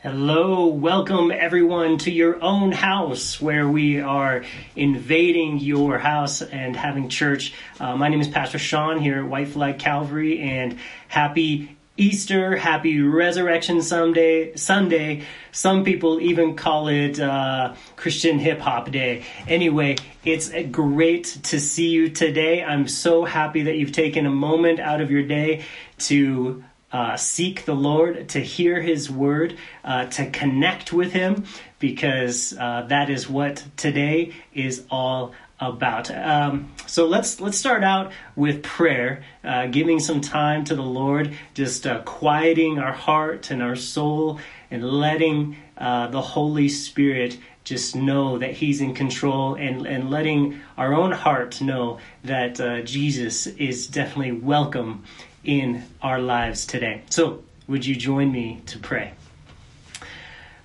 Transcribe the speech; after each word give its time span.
Hello, 0.00 0.66
welcome 0.66 1.32
everyone 1.32 1.98
to 1.98 2.12
your 2.12 2.40
own 2.40 2.70
house 2.70 3.40
where 3.40 3.66
we 3.66 4.00
are 4.00 4.44
invading 4.76 5.58
your 5.58 5.98
house 5.98 6.40
and 6.40 6.76
having 6.76 7.08
church. 7.08 7.52
Uh, 7.80 7.96
my 7.96 8.08
name 8.08 8.20
is 8.20 8.28
Pastor 8.28 8.60
Sean 8.60 9.00
here 9.00 9.18
at 9.18 9.24
White 9.28 9.48
Flag 9.48 9.80
Calvary 9.80 10.38
and 10.38 10.78
happy 11.08 11.76
Easter, 11.96 12.56
happy 12.56 13.02
Resurrection 13.02 13.82
Sunday. 13.82 14.54
Sunday. 14.54 15.24
Some 15.50 15.82
people 15.82 16.20
even 16.20 16.54
call 16.54 16.86
it 16.86 17.18
uh, 17.18 17.74
Christian 17.96 18.38
Hip 18.38 18.60
Hop 18.60 18.92
Day. 18.92 19.24
Anyway, 19.48 19.96
it's 20.24 20.52
great 20.70 21.24
to 21.42 21.58
see 21.58 21.88
you 21.88 22.08
today. 22.08 22.62
I'm 22.62 22.86
so 22.86 23.24
happy 23.24 23.64
that 23.64 23.76
you've 23.76 23.90
taken 23.90 24.26
a 24.26 24.30
moment 24.30 24.78
out 24.78 25.00
of 25.00 25.10
your 25.10 25.24
day 25.24 25.64
to 25.98 26.62
uh, 26.92 27.16
seek 27.16 27.64
the 27.64 27.74
Lord, 27.74 28.30
to 28.30 28.40
hear 28.40 28.80
His 28.80 29.10
word, 29.10 29.56
uh, 29.84 30.06
to 30.06 30.30
connect 30.30 30.92
with 30.92 31.12
Him, 31.12 31.44
because 31.78 32.54
uh, 32.58 32.86
that 32.88 33.10
is 33.10 33.28
what 33.28 33.64
today 33.76 34.32
is 34.54 34.84
all 34.90 35.32
about. 35.60 36.10
Um, 36.10 36.72
so 36.86 37.06
let's 37.06 37.40
let's 37.40 37.58
start 37.58 37.84
out 37.84 38.12
with 38.36 38.62
prayer, 38.62 39.24
uh, 39.44 39.66
giving 39.66 40.00
some 40.00 40.20
time 40.20 40.64
to 40.64 40.74
the 40.74 40.82
Lord, 40.82 41.36
just 41.54 41.86
uh, 41.86 42.00
quieting 42.02 42.78
our 42.78 42.92
heart 42.92 43.50
and 43.50 43.62
our 43.62 43.76
soul, 43.76 44.38
and 44.70 44.84
letting 44.84 45.56
uh, 45.76 46.06
the 46.08 46.22
Holy 46.22 46.68
Spirit 46.68 47.38
just 47.64 47.94
know 47.94 48.38
that 48.38 48.52
He's 48.52 48.80
in 48.80 48.94
control, 48.94 49.56
and 49.56 49.86
and 49.86 50.10
letting 50.10 50.60
our 50.78 50.94
own 50.94 51.12
heart 51.12 51.60
know 51.60 51.98
that 52.24 52.84
Jesus 52.86 53.46
is 53.46 53.88
definitely 53.88 54.32
welcome 54.32 55.04
in 55.44 55.84
our 56.02 56.20
lives 56.20 56.66
today. 56.66 57.02
So, 57.10 57.42
would 57.66 57.84
you 57.84 57.96
join 57.96 58.32
me 58.32 58.62
to 58.66 58.78
pray? 58.78 59.12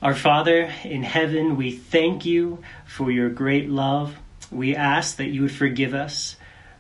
Our 0.02 0.16
Father 0.16 0.70
in 0.84 1.04
heaven, 1.04 1.56
we 1.56 1.72
thank 1.72 2.26
you 2.26 2.64
for 2.86 3.10
your 3.10 3.30
great 3.30 3.70
love. 3.70 4.18
We 4.52 4.76
ask 4.76 5.18
that 5.18 5.28
you 5.28 5.44
would 5.44 5.52
forgive 5.52 5.94
us. 5.94 6.36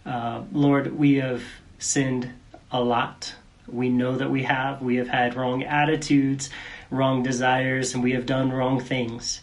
Uh, 0.06 0.44
Lord, 0.52 0.98
we 0.98 1.16
have 1.16 1.44
sinned 1.80 2.30
a 2.72 2.81
lot. 2.81 3.34
We 3.68 3.90
know 3.90 4.18
that 4.18 4.30
we 4.30 4.44
have. 4.44 4.81
We 4.81 4.98
have 4.98 5.08
had 5.08 5.36
wrong 5.36 5.64
attitudes, 5.64 6.50
wrong 6.92 7.23
desires, 7.23 7.94
and 7.94 8.03
we 8.03 8.12
have 8.12 8.25
done 8.25 8.52
wrong 8.52 8.81
things. 8.81 9.42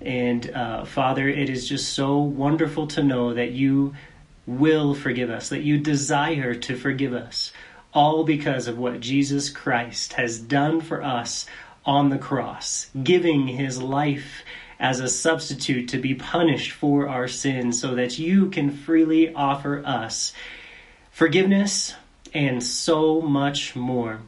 And 0.00 0.50
uh, 0.50 0.84
Father, 0.84 1.26
it 1.26 1.48
is 1.48 1.66
just 1.66 1.94
so 1.94 2.18
wonderful 2.18 2.88
to 2.88 3.02
know 3.02 3.32
that 3.34 3.52
you 3.52 3.94
will 4.46 4.94
forgive 4.94 5.30
us, 5.30 5.48
that 5.48 5.62
you 5.62 5.78
desire 5.78 6.54
to 6.54 6.76
forgive 6.76 7.14
us 7.14 7.52
all 7.94 8.24
because 8.24 8.66
of 8.66 8.76
what 8.76 9.00
Jesus 9.00 9.48
Christ 9.48 10.14
has 10.14 10.38
done 10.38 10.80
for 10.80 11.02
us 11.02 11.46
on 11.86 12.10
the 12.10 12.18
cross, 12.18 12.90
giving 13.02 13.46
his 13.46 13.80
life 13.80 14.42
as 14.80 15.00
a 15.00 15.08
substitute 15.08 15.88
to 15.88 15.98
be 15.98 16.14
punished 16.14 16.72
for 16.72 17.08
our 17.08 17.28
sins 17.28 17.80
so 17.80 17.94
that 17.94 18.18
you 18.18 18.50
can 18.50 18.70
freely 18.70 19.32
offer 19.32 19.82
us 19.86 20.32
forgiveness 21.12 21.94
and 22.34 22.62
so 22.62 23.20
much 23.20 23.76
more. 23.76 24.20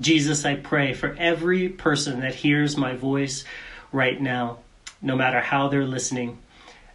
Jesus, 0.00 0.44
I 0.44 0.56
pray 0.56 0.92
for 0.92 1.14
every 1.18 1.68
person 1.68 2.20
that 2.20 2.34
hears 2.34 2.76
my 2.76 2.94
voice 2.94 3.44
right 3.92 4.20
now, 4.20 4.58
no 5.00 5.14
matter 5.14 5.40
how 5.40 5.68
they're 5.68 5.84
listening, 5.84 6.38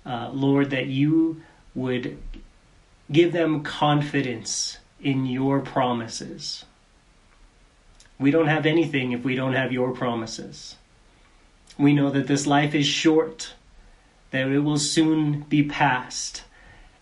uh, 0.05 0.29
Lord, 0.33 0.71
that 0.71 0.87
you 0.87 1.41
would 1.73 2.17
give 3.11 3.31
them 3.31 3.63
confidence 3.63 4.79
in 5.05 5.27
your 5.27 5.59
promises. 5.59 6.65
We 8.17 8.31
don't 8.31 8.47
have 8.47 8.65
anything 8.65 9.11
if 9.11 9.23
we 9.23 9.35
don't 9.35 9.53
have 9.53 9.71
your 9.71 9.91
promises. 9.91 10.75
We 11.77 11.93
know 11.93 12.09
that 12.09 12.25
this 12.25 12.47
life 12.47 12.73
is 12.73 12.87
short, 12.87 13.53
that 14.31 14.47
it 14.47 14.61
will 14.61 14.79
soon 14.79 15.41
be 15.41 15.61
past, 15.61 16.43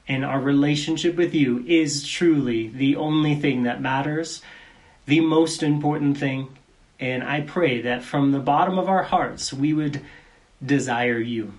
and 0.06 0.26
our 0.26 0.42
relationship 0.42 1.16
with 1.16 1.34
you 1.34 1.64
is 1.66 2.06
truly 2.06 2.68
the 2.68 2.98
only 2.98 3.36
thing 3.36 3.64
that 3.64 3.82
matters, 3.82 4.42
the 5.06 5.22
most 5.22 5.64
important 5.64 6.18
thing. 6.18 6.50
And 7.00 7.24
I 7.24 7.40
pray 7.40 7.82
that 7.84 8.04
from 8.04 8.32
the 8.32 8.40
bottom 8.40 8.78
of 8.78 8.90
our 8.90 9.04
hearts, 9.04 9.54
we 9.54 9.72
would 9.72 10.02
desire 10.64 11.20
you. 11.20 11.54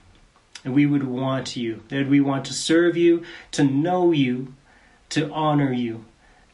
And 0.63 0.75
we 0.75 0.85
would 0.85 1.05
want 1.05 1.57
you, 1.57 1.83
that 1.89 2.07
we 2.07 2.21
want 2.21 2.45
to 2.47 2.53
serve 2.53 2.99
you, 2.99 3.23
to 3.53 3.65
know 3.65 4.13
you, 4.13 4.53
to 5.11 5.33
honor 5.33 5.73
you, 5.73 6.05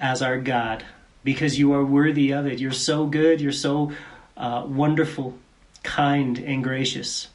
as 0.01 0.23
our 0.23 0.39
God 0.39 0.85
because 1.23 1.59
you 1.59 1.73
are 1.75 1.85
worthy 1.85 2.33
of 2.33 2.47
it. 2.47 2.59
You're 2.59 2.73
so 2.73 3.07
good, 3.07 3.41
you're 3.41 3.53
so 3.53 3.93
uh, 4.37 4.65
wonderful, 4.67 5.39
kind, 5.83 6.39
and 6.39 6.65
gracious. 6.65 7.29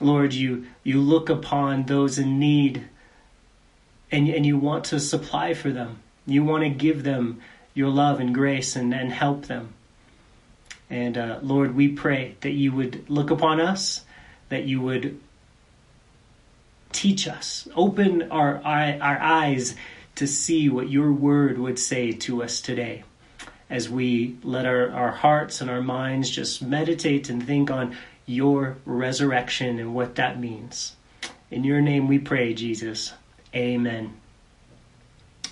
Lord, 0.00 0.32
you, 0.32 0.66
you 0.82 1.00
look 1.00 1.28
upon 1.28 1.84
those 1.84 2.18
in 2.18 2.38
need 2.38 2.88
and, 4.10 4.28
and 4.28 4.46
you 4.46 4.56
want 4.56 4.84
to 4.86 5.00
supply 5.00 5.54
for 5.54 5.70
them. 5.70 5.98
You 6.26 6.44
want 6.44 6.62
to 6.62 6.70
give 6.70 7.02
them 7.02 7.40
your 7.74 7.88
love 7.88 8.20
and 8.20 8.34
grace 8.34 8.76
and, 8.76 8.94
and 8.94 9.12
help 9.12 9.46
them. 9.46 9.74
And 10.88 11.18
uh, 11.18 11.40
Lord, 11.42 11.74
we 11.74 11.88
pray 11.88 12.36
that 12.42 12.52
you 12.52 12.72
would 12.72 13.08
look 13.10 13.30
upon 13.30 13.60
us, 13.60 14.04
that 14.48 14.64
you 14.64 14.80
would 14.80 15.20
teach 16.92 17.26
us, 17.26 17.66
open 17.74 18.30
our, 18.30 18.62
our 18.62 19.18
eyes 19.20 19.74
to 20.16 20.26
see 20.26 20.68
what 20.68 20.90
your 20.90 21.12
word 21.12 21.58
would 21.58 21.78
say 21.78 22.12
to 22.12 22.42
us 22.42 22.60
today 22.60 23.04
as 23.70 23.88
we 23.88 24.36
let 24.42 24.66
our, 24.66 24.90
our 24.90 25.10
hearts 25.10 25.60
and 25.60 25.70
our 25.70 25.82
minds 25.82 26.30
just 26.30 26.62
meditate 26.62 27.28
and 27.28 27.44
think 27.44 27.70
on 27.70 27.96
your 28.26 28.76
resurrection 28.84 29.78
and 29.78 29.94
what 29.94 30.14
that 30.14 30.38
means. 30.38 30.96
In 31.50 31.64
your 31.64 31.80
name 31.80 32.08
we 32.08 32.18
pray, 32.18 32.54
Jesus. 32.54 33.12
Amen. 33.54 34.14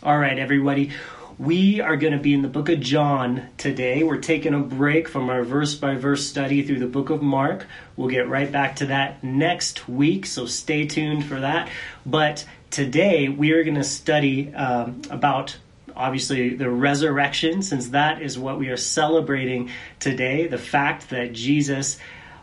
All 0.03 0.19
right, 0.19 0.39
everybody. 0.39 0.91
We 1.39 1.81
are 1.81 1.97
going 1.97 2.13
to 2.13 2.19
be 2.19 2.35
in 2.35 2.43
the 2.43 2.49
book 2.49 2.69
of 2.69 2.81
John 2.81 3.49
today. 3.57 4.03
We're 4.03 4.19
taking 4.19 4.53
a 4.53 4.59
break 4.59 5.09
from 5.09 5.31
our 5.31 5.45
verse 5.45 5.75
by 5.75 5.95
verse 5.95 6.27
study 6.27 6.63
through 6.63 6.81
the 6.81 6.87
book 6.87 7.09
of 7.09 7.23
Mark. 7.23 7.67
We'll 7.97 8.11
get 8.11 8.29
right 8.29 8.53
back 8.53 8.77
to 8.77 8.85
that 8.87 9.25
next 9.25 9.89
week, 9.89 10.27
so 10.27 10.45
stay 10.45 10.87
tuned 10.87 11.25
for 11.25 11.41
that. 11.41 11.71
But 12.05 12.45
today 12.71 13.31
we 13.31 13.53
are 13.53 13.65
going 13.65 13.77
to 13.77 13.85
study 13.85 14.55
um, 14.55 15.01
about 15.09 15.57
obviously 15.97 16.55
the 16.55 16.69
resurrection, 16.69 17.63
since 17.63 17.89
that 17.89 18.21
is 18.21 18.39
what 18.39 18.59
we 18.59 18.69
are 18.69 18.77
celebrating 18.77 19.71
today 20.01 20.49
the 20.49 20.59
fact 20.59 21.09
that 21.11 21.33
Jesus 21.33 21.97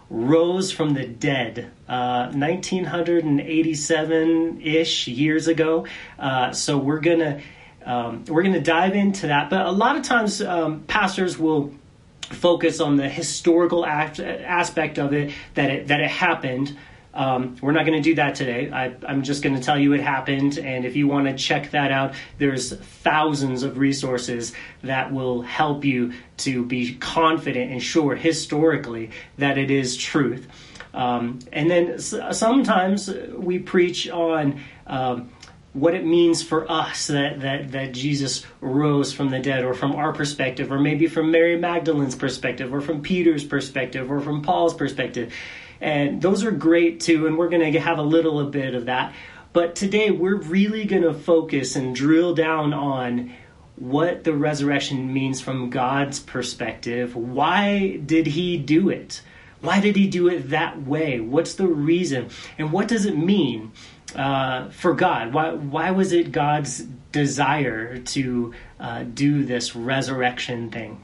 rose 0.09 0.71
from 0.71 0.95
the 0.95 1.05
dead 1.05 1.69
uh, 1.87 2.31
1987 2.31 4.61
ish 4.61 5.07
years 5.07 5.47
ago. 5.47 5.85
Uh, 6.17 6.53
so 6.53 6.79
we're 6.79 7.01
going 7.01 7.19
to. 7.19 7.39
Um, 7.85 8.25
we're 8.27 8.43
going 8.43 8.53
to 8.53 8.61
dive 8.61 8.95
into 8.95 9.27
that, 9.27 9.49
but 9.49 9.65
a 9.65 9.71
lot 9.71 9.95
of 9.95 10.03
times 10.03 10.41
um, 10.41 10.81
pastors 10.81 11.37
will 11.37 11.73
focus 12.21 12.79
on 12.79 12.95
the 12.97 13.09
historical 13.09 13.85
act, 13.85 14.19
aspect 14.19 14.99
of 14.99 15.13
it 15.13 15.33
that 15.55 15.69
it 15.69 15.87
that 15.87 15.99
it 15.99 16.09
happened 16.09 16.77
um, 17.13 17.55
we're 17.61 17.71
not 17.71 17.85
going 17.85 18.01
to 18.01 18.07
do 18.07 18.15
that 18.15 18.35
today. 18.35 18.69
I, 18.71 18.93
am 19.11 19.23
just 19.23 19.41
going 19.41 19.55
to 19.55 19.61
tell 19.61 19.79
you 19.79 19.93
it 19.93 20.01
happened, 20.01 20.57
and 20.59 20.85
if 20.85 20.95
you 20.95 21.07
want 21.07 21.27
to 21.27 21.35
check 21.35 21.71
that 21.71 21.91
out, 21.91 22.13
there's 22.37 22.71
thousands 22.73 23.63
of 23.63 23.77
resources 23.77 24.53
that 24.83 25.11
will 25.11 25.41
help 25.41 25.83
you 25.83 26.13
to 26.37 26.63
be 26.63 26.95
confident 26.95 27.71
and 27.71 27.81
sure 27.81 28.15
historically 28.15 29.09
that 29.37 29.57
it 29.57 29.71
is 29.71 29.97
truth. 29.97 30.47
Um, 30.93 31.39
and 31.51 31.69
then 31.69 31.91
s- 31.93 32.15
sometimes 32.31 33.09
we 33.35 33.59
preach 33.59 34.09
on 34.09 34.61
um, 34.85 35.31
what 35.73 35.93
it 35.93 36.05
means 36.05 36.41
for 36.41 36.69
us 36.69 37.07
that, 37.07 37.41
that, 37.41 37.71
that 37.73 37.93
Jesus 37.93 38.45
rose 38.59 39.13
from 39.13 39.29
the 39.29 39.39
dead, 39.39 39.63
or 39.63 39.73
from 39.73 39.93
our 39.95 40.13
perspective, 40.13 40.71
or 40.71 40.79
maybe 40.79 41.07
from 41.07 41.31
Mary 41.31 41.57
Magdalene's 41.57 42.15
perspective, 42.15 42.73
or 42.73 42.81
from 42.81 43.01
Peter's 43.01 43.43
perspective, 43.43 44.09
or 44.09 44.19
from 44.19 44.41
Paul's 44.41 44.73
perspective. 44.73 45.33
And 45.79 46.21
those 46.21 46.43
are 46.43 46.51
great 46.51 46.99
too, 46.99 47.27
and 47.27 47.37
we're 47.37 47.49
going 47.49 47.71
to 47.71 47.79
have 47.79 47.99
a 47.99 48.03
little 48.03 48.39
a 48.39 48.45
bit 48.45 48.73
of 48.73 48.85
that. 48.85 49.13
But 49.53 49.75
today 49.75 50.11
we're 50.11 50.35
really 50.35 50.85
going 50.85 51.03
to 51.03 51.13
focus 51.13 51.75
and 51.75 51.95
drill 51.95 52.35
down 52.35 52.73
on 52.73 53.33
what 53.75 54.23
the 54.23 54.33
resurrection 54.33 55.13
means 55.13 55.39
from 55.39 55.69
God's 55.69 56.19
perspective. 56.19 57.15
Why 57.15 57.97
did 57.97 58.27
he 58.27 58.57
do 58.57 58.89
it? 58.89 59.21
Why 59.61 59.79
did 59.79 59.95
he 59.95 60.07
do 60.07 60.27
it 60.27 60.49
that 60.49 60.83
way? 60.83 61.19
What's 61.19 61.55
the 61.55 61.67
reason? 61.67 62.29
And 62.57 62.71
what 62.71 62.87
does 62.87 63.05
it 63.05 63.17
mean 63.17 63.71
uh, 64.15 64.69
for 64.69 64.93
God? 64.93 65.33
Why, 65.33 65.53
why 65.53 65.91
was 65.91 66.11
it 66.13 66.31
God's 66.31 66.79
desire 67.11 67.97
to 67.97 68.53
uh, 68.79 69.03
do 69.03 69.43
this 69.43 69.75
resurrection 69.75 70.69
thing? 70.71 71.03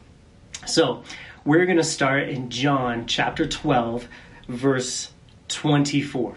So, 0.66 1.04
we're 1.44 1.66
going 1.66 1.78
to 1.78 1.84
start 1.84 2.30
in 2.30 2.50
John 2.50 3.06
chapter 3.06 3.48
12, 3.48 4.08
verse 4.48 5.12
24. 5.50 6.36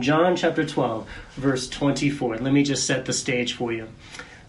John 0.00 0.36
chapter 0.36 0.64
12, 0.66 1.08
verse 1.36 1.68
24. 1.68 2.38
Let 2.38 2.52
me 2.52 2.64
just 2.64 2.86
set 2.86 3.04
the 3.04 3.12
stage 3.12 3.54
for 3.54 3.72
you. 3.72 3.88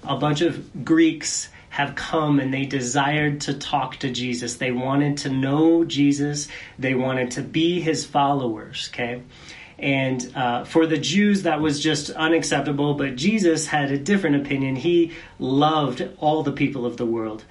A 0.03 0.17
bunch 0.17 0.41
of 0.41 0.83
Greeks 0.83 1.49
have 1.69 1.95
come 1.95 2.39
and 2.39 2.53
they 2.53 2.65
desired 2.65 3.41
to 3.41 3.53
talk 3.53 3.95
to 3.97 4.11
Jesus. 4.11 4.55
They 4.55 4.71
wanted 4.71 5.17
to 5.17 5.29
know 5.29 5.85
Jesus, 5.85 6.47
they 6.77 6.95
wanted 6.95 7.31
to 7.31 7.41
be 7.41 7.79
his 7.79 8.05
followers, 8.05 8.89
okay? 8.91 9.21
And 9.81 10.31
uh, 10.35 10.63
for 10.63 10.85
the 10.85 10.97
Jews, 10.97 11.43
that 11.43 11.59
was 11.59 11.81
just 11.81 12.11
unacceptable, 12.11 12.93
but 12.93 13.15
Jesus 13.15 13.65
had 13.65 13.91
a 13.91 13.97
different 13.97 14.35
opinion. 14.35 14.75
He 14.75 15.13
loved 15.39 16.07
all 16.19 16.43
the 16.43 16.51
people 16.51 16.85
of 16.85 16.97
the 16.97 17.05
world. 17.05 17.43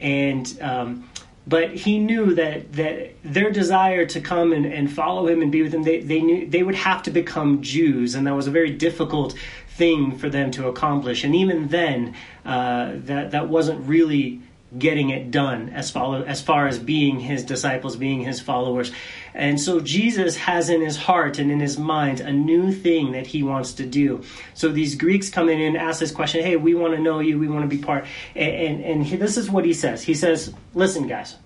And 0.00 0.58
um, 0.60 1.08
but 1.46 1.72
he 1.72 1.98
knew 1.98 2.34
that 2.34 2.72
that 2.72 3.14
their 3.22 3.50
desire 3.50 4.04
to 4.06 4.20
come 4.20 4.52
and, 4.52 4.66
and 4.66 4.92
follow 4.92 5.28
him 5.28 5.42
and 5.42 5.52
be 5.52 5.62
with 5.62 5.72
him 5.72 5.84
they, 5.84 6.00
they 6.00 6.20
knew 6.20 6.46
they 6.48 6.62
would 6.62 6.74
have 6.74 7.02
to 7.04 7.10
become 7.10 7.62
jews 7.62 8.14
and 8.14 8.26
that 8.26 8.34
was 8.34 8.46
a 8.46 8.50
very 8.50 8.72
difficult 8.72 9.34
thing 9.68 10.18
for 10.18 10.28
them 10.28 10.50
to 10.50 10.66
accomplish 10.66 11.22
and 11.24 11.34
even 11.34 11.68
then 11.68 12.14
uh, 12.44 12.92
that 12.96 13.30
that 13.30 13.48
wasn't 13.48 13.80
really 13.88 14.40
getting 14.76 15.10
it 15.10 15.30
done 15.30 15.68
as 15.70 15.90
follow 15.90 16.22
as 16.22 16.42
far 16.42 16.66
as 16.66 16.78
being 16.78 17.20
his 17.20 17.44
disciples 17.44 17.96
being 17.96 18.20
his 18.22 18.40
followers. 18.40 18.92
And 19.34 19.60
so 19.60 19.80
jesus 19.80 20.36
has 20.36 20.68
in 20.68 20.80
his 20.80 20.96
heart 20.96 21.38
and 21.38 21.50
in 21.50 21.60
his 21.60 21.78
mind 21.78 22.20
a 22.20 22.32
new 22.32 22.72
thing 22.72 23.12
that 23.12 23.26
he 23.26 23.42
wants 23.42 23.74
to 23.74 23.86
do. 23.86 24.22
So 24.54 24.68
these 24.68 24.94
greeks 24.94 25.30
come 25.30 25.48
in 25.48 25.60
and 25.60 25.76
ask 25.76 26.00
this 26.00 26.12
question 26.12 26.44
hey 26.44 26.56
we 26.56 26.74
want 26.74 26.94
to 26.94 27.00
know 27.00 27.20
you 27.20 27.38
we 27.38 27.48
want 27.48 27.68
to 27.68 27.76
be 27.76 27.82
part 27.82 28.06
and 28.34 28.54
and, 28.54 28.84
and 28.84 29.04
he, 29.04 29.16
this 29.16 29.36
is 29.36 29.50
what 29.50 29.64
he 29.64 29.72
says. 29.72 30.02
He 30.02 30.14
says 30.14 30.52
listen 30.74 31.06
guys 31.06 31.36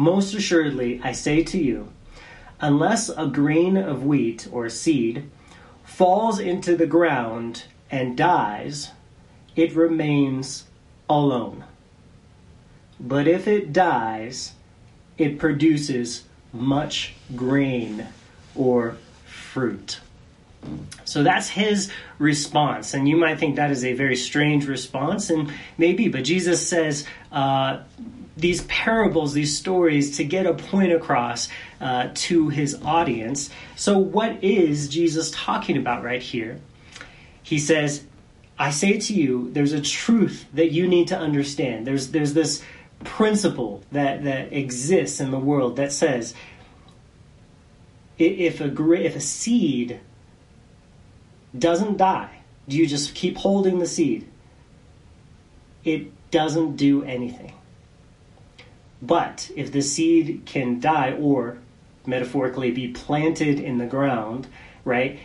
most 0.00 0.34
assuredly 0.34 0.98
i 1.04 1.12
say 1.12 1.42
to 1.42 1.58
you 1.58 1.92
unless 2.60 3.10
a 3.10 3.26
grain 3.26 3.76
of 3.76 4.04
wheat 4.04 4.48
or 4.50 4.68
seed 4.68 5.28
falls 5.84 6.38
into 6.38 6.74
the 6.74 6.86
ground 6.86 7.64
and 7.90 8.16
dies 8.16 8.92
it 9.56 9.74
remains 9.74 10.64
alone 11.08 11.64
but 13.00 13.26
if 13.26 13.48
it 13.48 13.72
dies, 13.72 14.52
it 15.16 15.38
produces 15.38 16.24
much 16.52 17.14
grain 17.34 18.06
or 18.54 18.96
fruit. 19.24 20.00
So 21.04 21.22
that's 21.22 21.48
his 21.48 21.90
response. 22.18 22.92
And 22.92 23.08
you 23.08 23.16
might 23.16 23.38
think 23.38 23.56
that 23.56 23.70
is 23.70 23.84
a 23.84 23.94
very 23.94 24.16
strange 24.16 24.66
response, 24.66 25.30
and 25.30 25.52
maybe, 25.78 26.08
but 26.08 26.24
Jesus 26.24 26.66
says 26.66 27.06
uh, 27.32 27.80
these 28.36 28.62
parables, 28.64 29.32
these 29.32 29.56
stories, 29.56 30.18
to 30.18 30.24
get 30.24 30.46
a 30.46 30.54
point 30.54 30.92
across 30.92 31.48
uh, 31.80 32.10
to 32.14 32.48
his 32.48 32.80
audience. 32.82 33.50
So, 33.76 33.98
what 33.98 34.44
is 34.44 34.88
Jesus 34.88 35.30
talking 35.34 35.76
about 35.78 36.04
right 36.04 36.22
here? 36.22 36.60
He 37.42 37.58
says, 37.58 38.04
I 38.58 38.70
say 38.70 38.98
to 38.98 39.14
you, 39.14 39.50
there's 39.52 39.72
a 39.72 39.80
truth 39.80 40.44
that 40.52 40.70
you 40.70 40.86
need 40.86 41.08
to 41.08 41.18
understand. 41.18 41.86
There's, 41.86 42.10
there's 42.10 42.34
this 42.34 42.62
principle 43.04 43.82
that, 43.92 44.24
that 44.24 44.52
exists 44.52 45.20
in 45.20 45.30
the 45.30 45.38
world 45.38 45.76
that 45.76 45.92
says 45.92 46.34
if 48.18 48.60
a, 48.60 48.92
if 48.92 49.16
a 49.16 49.20
seed 49.20 50.00
doesn't 51.56 51.96
die, 51.96 52.40
do 52.68 52.76
you 52.76 52.86
just 52.86 53.14
keep 53.14 53.38
holding 53.38 53.78
the 53.78 53.86
seed? 53.86 54.28
It 55.84 56.12
doesn't 56.30 56.76
do 56.76 57.02
anything. 57.04 57.54
But 59.02 59.50
if 59.56 59.72
the 59.72 59.80
seed 59.80 60.42
can 60.44 60.78
die 60.78 61.12
or 61.12 61.58
metaphorically 62.06 62.70
be 62.70 62.88
planted 62.88 63.58
in 63.58 63.78
the 63.78 63.86
ground, 63.86 64.46
right, 64.84 65.18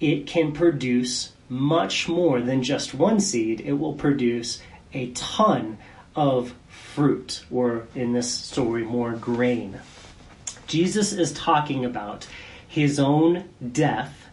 it 0.00 0.26
can 0.26 0.52
produce 0.52 1.32
much 1.48 2.08
more 2.08 2.40
than 2.40 2.62
just 2.62 2.92
one 2.92 3.20
seed. 3.20 3.60
It 3.60 3.74
will 3.74 3.94
produce 3.94 4.60
a 4.92 5.10
ton 5.12 5.78
of 6.16 6.54
fruit, 6.96 7.44
or 7.50 7.86
in 7.94 8.14
this 8.14 8.32
story, 8.32 8.82
more 8.82 9.12
grain. 9.12 9.78
Jesus 10.66 11.12
is 11.12 11.30
talking 11.34 11.84
about 11.84 12.26
his 12.66 12.98
own 12.98 13.50
death 13.70 14.30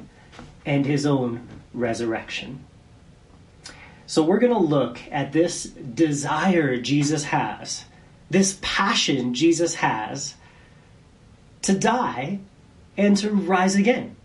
and 0.66 0.86
his 0.86 1.06
own 1.06 1.46
resurrection. 1.74 2.64
So 4.06 4.24
we're 4.24 4.40
going 4.40 4.54
to 4.54 4.60
look 4.60 5.02
at 5.12 5.34
this 5.34 5.66
desire 5.66 6.78
Jesus 6.78 7.26
has, 7.26 7.84
this 8.30 8.58
passion 8.62 9.34
Jesus 9.34 9.76
has 9.76 10.36
to 11.64 11.78
die 11.78 12.40
and 12.96 13.18
to 13.18 13.30
rise 13.30 13.76
again. 13.76 14.16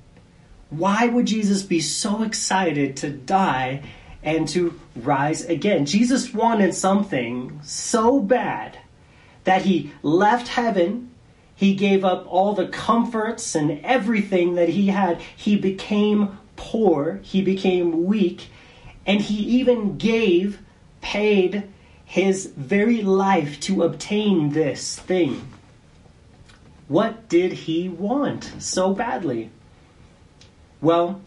Why 0.70 1.06
would 1.06 1.26
Jesus 1.26 1.64
be 1.64 1.80
so 1.80 2.22
excited 2.22 2.96
to 2.98 3.10
die 3.10 3.82
and 4.22 4.48
to 4.48 4.78
rise 4.96 5.44
again. 5.44 5.86
Jesus 5.86 6.34
wanted 6.34 6.74
something 6.74 7.60
so 7.62 8.20
bad 8.20 8.78
that 9.44 9.62
he 9.62 9.92
left 10.02 10.48
heaven. 10.48 11.10
He 11.54 11.74
gave 11.74 12.04
up 12.04 12.26
all 12.28 12.54
the 12.54 12.68
comforts 12.68 13.54
and 13.54 13.80
everything 13.84 14.54
that 14.54 14.70
he 14.70 14.88
had. 14.88 15.20
He 15.36 15.56
became 15.56 16.38
poor. 16.56 17.20
He 17.22 17.42
became 17.42 18.04
weak. 18.06 18.48
And 19.06 19.20
he 19.20 19.36
even 19.36 19.96
gave, 19.96 20.60
paid 21.00 21.64
his 22.04 22.46
very 22.56 23.02
life 23.02 23.60
to 23.60 23.82
obtain 23.82 24.50
this 24.50 24.98
thing. 24.98 25.48
What 26.88 27.28
did 27.28 27.52
he 27.52 27.88
want 27.88 28.50
so 28.58 28.94
badly? 28.94 29.50
Well, 30.80 31.20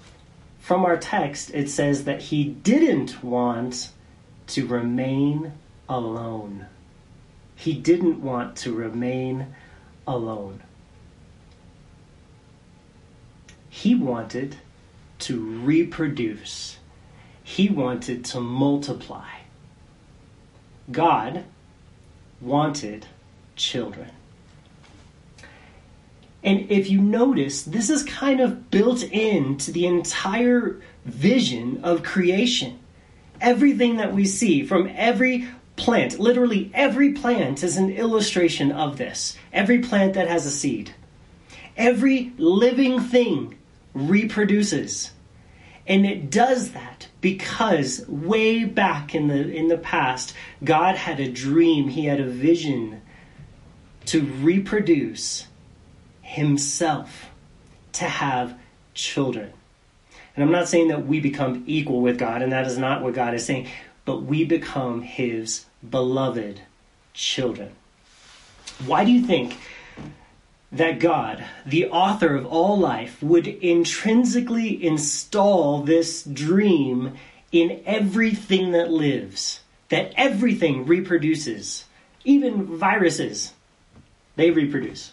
from 0.61 0.85
our 0.85 0.95
text, 0.95 1.51
it 1.55 1.69
says 1.69 2.03
that 2.03 2.21
he 2.21 2.43
didn't 2.43 3.23
want 3.23 3.89
to 4.47 4.67
remain 4.67 5.53
alone. 5.89 6.67
He 7.55 7.73
didn't 7.73 8.21
want 8.21 8.55
to 8.57 8.71
remain 8.71 9.55
alone. 10.07 10.61
He 13.69 13.95
wanted 13.95 14.57
to 15.19 15.39
reproduce, 15.39 16.77
he 17.43 17.67
wanted 17.67 18.23
to 18.25 18.39
multiply. 18.39 19.29
God 20.91 21.43
wanted 22.39 23.07
children. 23.55 24.11
And 26.43 26.71
if 26.71 26.89
you 26.89 26.99
notice, 26.99 27.61
this 27.63 27.89
is 27.89 28.03
kind 28.03 28.39
of 28.39 28.71
built 28.71 29.03
into 29.03 29.71
the 29.71 29.85
entire 29.85 30.81
vision 31.05 31.81
of 31.83 32.03
creation. 32.03 32.79
Everything 33.39 33.97
that 33.97 34.13
we 34.13 34.25
see 34.25 34.65
from 34.65 34.91
every 34.95 35.47
plant, 35.75 36.19
literally 36.19 36.71
every 36.73 37.13
plant 37.13 37.63
is 37.63 37.77
an 37.77 37.91
illustration 37.91 38.71
of 38.71 38.97
this. 38.97 39.37
Every 39.53 39.79
plant 39.79 40.15
that 40.15 40.27
has 40.27 40.45
a 40.45 40.51
seed. 40.51 40.93
Every 41.77 42.33
living 42.37 42.99
thing 42.99 43.57
reproduces. 43.93 45.11
And 45.87 46.05
it 46.05 46.29
does 46.29 46.71
that 46.71 47.07
because 47.21 48.05
way 48.07 48.63
back 48.65 49.13
in 49.13 49.27
the 49.27 49.51
in 49.51 49.67
the 49.67 49.77
past, 49.77 50.33
God 50.63 50.95
had 50.95 51.19
a 51.19 51.31
dream, 51.31 51.89
he 51.89 52.05
had 52.05 52.19
a 52.19 52.27
vision 52.27 53.01
to 54.05 54.21
reproduce 54.21 55.47
himself 56.31 57.29
to 57.91 58.05
have 58.05 58.57
children. 58.93 59.51
And 60.33 60.43
I'm 60.43 60.51
not 60.51 60.69
saying 60.69 60.87
that 60.87 61.05
we 61.05 61.19
become 61.19 61.63
equal 61.67 61.99
with 61.99 62.17
God, 62.17 62.41
and 62.41 62.53
that 62.53 62.65
is 62.65 62.77
not 62.77 63.03
what 63.03 63.13
God 63.13 63.33
is 63.33 63.45
saying, 63.45 63.67
but 64.05 64.23
we 64.23 64.45
become 64.45 65.01
his 65.01 65.65
beloved 65.87 66.61
children. 67.13 67.75
Why 68.85 69.03
do 69.03 69.11
you 69.11 69.23
think 69.23 69.57
that 70.71 70.99
God, 70.99 71.43
the 71.65 71.87
author 71.87 72.33
of 72.33 72.45
all 72.45 72.79
life, 72.79 73.21
would 73.21 73.47
intrinsically 73.47 74.81
install 74.81 75.81
this 75.81 76.23
dream 76.23 77.17
in 77.51 77.81
everything 77.85 78.71
that 78.71 78.89
lives? 78.89 79.59
That 79.89 80.13
everything 80.15 80.85
reproduces, 80.85 81.83
even 82.23 82.77
viruses, 82.77 83.51
they 84.37 84.49
reproduce. 84.49 85.11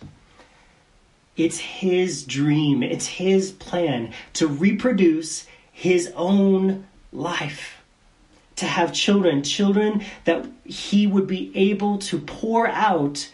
It's 1.39 1.59
his 1.59 2.25
dream, 2.25 2.83
it's 2.83 3.07
his 3.07 3.53
plan 3.53 4.13
to 4.35 4.49
reproduce 4.49 5.47
his 5.71 6.13
own 6.17 6.89
life, 7.13 7.81
to 8.57 8.67
have 8.67 8.93
children, 8.93 9.45
children 9.45 10.05
that 10.25 10.47
he 10.65 11.07
would 11.07 11.29
be 11.29 11.53
able 11.55 11.99
to 11.99 12.19
pour 12.19 12.67
out 12.67 13.33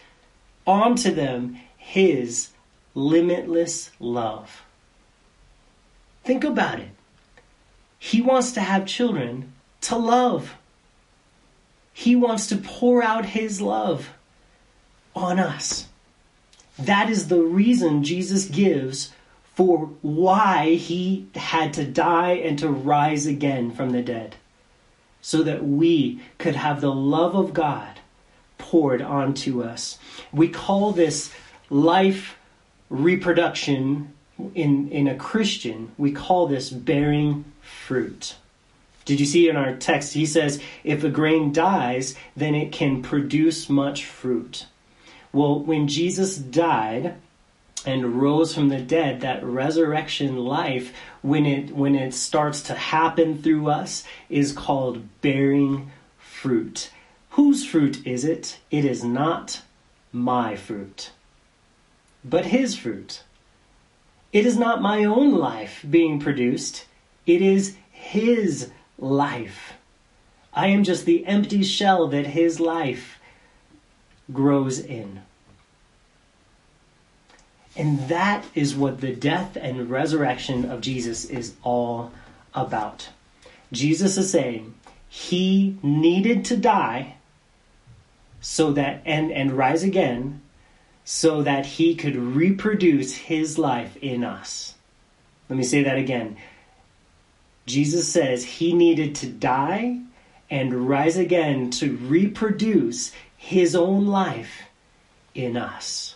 onto 0.67 1.11
them 1.11 1.59
his 1.77 2.49
limitless 2.93 3.89
love. 3.99 4.61
Think 6.23 6.43
about 6.43 6.79
it. 6.79 6.89
He 7.97 8.21
wants 8.21 8.51
to 8.51 8.61
have 8.61 8.85
children 8.85 9.51
to 9.81 9.95
love. 9.95 10.55
He 11.91 12.15
wants 12.15 12.45
to 12.47 12.57
pour 12.57 13.01
out 13.01 13.25
his 13.25 13.61
love 13.61 14.09
on 15.15 15.39
us. 15.39 15.87
That 16.77 17.09
is 17.09 17.27
the 17.27 17.41
reason 17.41 18.03
Jesus 18.03 18.45
gives 18.45 19.11
for 19.53 19.89
why 20.01 20.73
he 20.75 21.27
had 21.35 21.73
to 21.73 21.85
die 21.85 22.33
and 22.33 22.59
to 22.59 22.69
rise 22.69 23.25
again 23.25 23.71
from 23.71 23.91
the 23.91 24.01
dead. 24.01 24.35
so 25.25 25.41
that 25.41 25.65
we 25.65 26.21
could 26.37 26.55
have 26.55 26.81
the 26.81 26.93
love 26.93 27.33
of 27.33 27.51
God 27.51 27.99
poured 28.59 29.01
onto 29.01 29.63
us. 29.63 29.97
We 30.31 30.49
call 30.49 30.91
this 30.91 31.33
life 31.71 32.37
reproduction 32.91 34.13
in, 34.53 34.87
in 34.91 35.07
a 35.07 35.15
Christian, 35.15 35.91
we 35.97 36.11
call 36.11 36.45
this 36.45 36.69
bearing 36.69 37.43
fruit. 37.63 38.35
Did 39.05 39.19
you 39.19 39.25
see 39.25 39.49
in 39.49 39.55
our 39.55 39.75
text? 39.75 40.13
He 40.13 40.27
says, 40.27 40.61
if 40.83 41.03
a 41.03 41.09
grain 41.09 41.51
dies, 41.51 42.13
then 42.35 42.53
it 42.53 42.71
can 42.71 43.01
produce 43.01 43.67
much 43.67 44.05
fruit. 44.05 44.67
Well, 45.35 45.59
when 45.59 45.89
Jesus 45.89 46.37
died 46.37 47.15
and 47.85 48.21
rose 48.21 48.55
from 48.55 48.69
the 48.69 48.79
dead, 48.79 49.19
that 49.19 49.43
resurrection 49.43 50.37
life, 50.37 50.93
when 51.21 51.45
it 51.45 51.75
when 51.75 51.93
it 51.93 52.13
starts 52.13 52.61
to 52.61 52.73
happen 52.73 53.41
through 53.43 53.67
us, 53.67 54.05
is 54.29 54.53
called 54.53 55.03
bearing 55.19 55.91
fruit. 56.17 56.89
Whose 57.31 57.65
fruit 57.65 58.07
is 58.07 58.23
it? 58.23 58.59
It 58.71 58.85
is 58.85 59.03
not 59.03 59.61
my 60.13 60.55
fruit, 60.55 61.11
but 62.23 62.45
his 62.45 62.77
fruit. 62.77 63.23
It 64.31 64.45
is 64.45 64.57
not 64.57 64.81
my 64.81 65.03
own 65.03 65.33
life 65.33 65.85
being 65.89 66.17
produced, 66.17 66.85
it 67.25 67.41
is 67.41 67.75
his 67.91 68.71
life. 68.97 69.73
I 70.53 70.67
am 70.67 70.85
just 70.85 71.05
the 71.05 71.25
empty 71.25 71.61
shell 71.61 72.07
that 72.07 72.27
his 72.27 72.61
life 72.61 73.19
grows 74.31 74.79
in. 74.79 75.21
And 77.75 78.07
that 78.07 78.45
is 78.55 78.75
what 78.75 79.01
the 79.01 79.13
death 79.13 79.57
and 79.57 79.89
resurrection 79.89 80.71
of 80.71 80.81
Jesus 80.81 81.25
is 81.25 81.53
all 81.63 82.11
about. 82.53 83.09
Jesus 83.71 84.17
is 84.17 84.31
saying 84.31 84.73
he 85.09 85.77
needed 85.83 86.45
to 86.45 86.57
die 86.57 87.15
so 88.39 88.71
that 88.73 89.01
and 89.05 89.31
and 89.31 89.51
rise 89.51 89.83
again 89.83 90.41
so 91.03 91.43
that 91.43 91.65
he 91.65 91.95
could 91.95 92.15
reproduce 92.15 93.15
his 93.15 93.57
life 93.57 93.95
in 93.97 94.23
us. 94.23 94.75
Let 95.49 95.57
me 95.57 95.63
say 95.63 95.83
that 95.83 95.97
again. 95.97 96.37
Jesus 97.65 98.11
says 98.11 98.43
he 98.43 98.73
needed 98.73 99.15
to 99.15 99.27
die 99.27 100.01
and 100.49 100.87
rise 100.87 101.17
again 101.17 101.71
to 101.71 101.97
reproduce 101.97 103.11
his 103.45 103.75
own 103.75 104.07
life 104.07 104.63
in 105.35 105.55
us. 105.55 106.15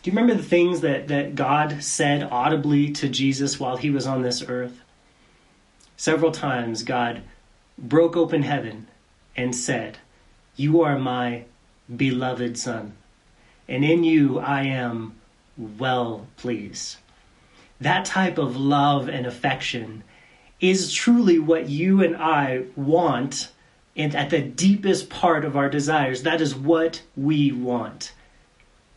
Do 0.00 0.08
you 0.08 0.16
remember 0.16 0.40
the 0.40 0.48
things 0.48 0.82
that, 0.82 1.08
that 1.08 1.34
God 1.34 1.82
said 1.82 2.22
audibly 2.22 2.92
to 2.92 3.08
Jesus 3.08 3.58
while 3.58 3.76
he 3.76 3.90
was 3.90 4.06
on 4.06 4.22
this 4.22 4.44
earth? 4.46 4.80
Several 5.96 6.30
times, 6.30 6.84
God 6.84 7.22
broke 7.76 8.16
open 8.16 8.44
heaven 8.44 8.86
and 9.36 9.56
said, 9.56 9.98
You 10.54 10.82
are 10.82 11.00
my 11.00 11.46
beloved 11.94 12.56
Son, 12.56 12.96
and 13.66 13.84
in 13.84 14.04
you 14.04 14.38
I 14.38 14.62
am 14.62 15.16
well 15.58 16.28
pleased. 16.36 16.98
That 17.80 18.04
type 18.04 18.38
of 18.38 18.56
love 18.56 19.08
and 19.08 19.26
affection 19.26 20.04
is 20.60 20.94
truly 20.94 21.40
what 21.40 21.68
you 21.68 22.04
and 22.04 22.16
I 22.16 22.66
want 22.76 23.50
and 23.96 24.14
at 24.14 24.30
the 24.30 24.42
deepest 24.42 25.08
part 25.08 25.44
of 25.44 25.56
our 25.56 25.68
desires. 25.68 26.22
That 26.22 26.40
is 26.40 26.54
what 26.54 27.02
we 27.16 27.50
want. 27.52 28.12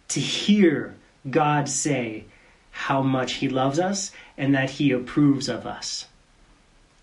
To 0.09 0.19
hear 0.19 0.95
God 1.29 1.69
say 1.69 2.25
how 2.71 3.01
much 3.01 3.33
He 3.33 3.49
loves 3.49 3.79
us 3.79 4.11
and 4.37 4.53
that 4.55 4.71
He 4.71 4.91
approves 4.91 5.47
of 5.47 5.65
us. 5.65 6.07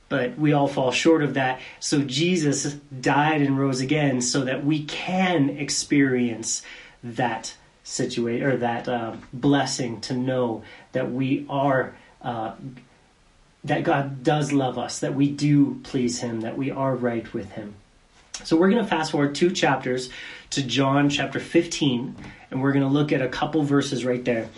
But 0.08 0.38
we 0.38 0.52
all 0.52 0.68
fall 0.68 0.92
short 0.92 1.22
of 1.22 1.34
that. 1.34 1.60
So 1.80 2.02
Jesus 2.02 2.74
died 3.00 3.42
and 3.42 3.58
rose 3.58 3.80
again 3.80 4.20
so 4.20 4.44
that 4.44 4.64
we 4.64 4.84
can 4.84 5.50
experience 5.50 6.62
that 7.02 7.56
situation 7.82 8.46
or 8.46 8.56
that 8.58 8.88
uh, 8.88 9.16
blessing 9.32 10.00
to 10.02 10.14
know 10.14 10.62
that 10.92 11.10
we 11.10 11.46
are 11.48 11.96
uh, 12.22 12.52
that 13.64 13.82
God 13.82 14.22
does 14.22 14.52
love 14.52 14.78
us, 14.78 15.00
that 15.00 15.14
we 15.14 15.28
do 15.28 15.80
please 15.82 16.20
Him, 16.20 16.42
that 16.42 16.56
we 16.56 16.70
are 16.70 16.94
right 16.94 17.32
with 17.32 17.52
Him. 17.52 17.74
So 18.45 18.57
we're 18.57 18.71
going 18.71 18.83
to 18.83 18.88
fast 18.88 19.12
forward 19.12 19.35
two 19.35 19.50
chapters 19.50 20.11
to 20.50 20.62
John 20.62 21.09
chapter 21.09 21.40
15, 21.40 22.16
and 22.50 22.62
we're 22.62 22.73
going 22.73 22.85
to 22.85 22.90
look 22.90 23.12
at 23.12 23.23
a 23.23 23.28
couple 23.28 23.62
verses 23.62 24.05
right 24.05 24.25
there. 24.25 24.49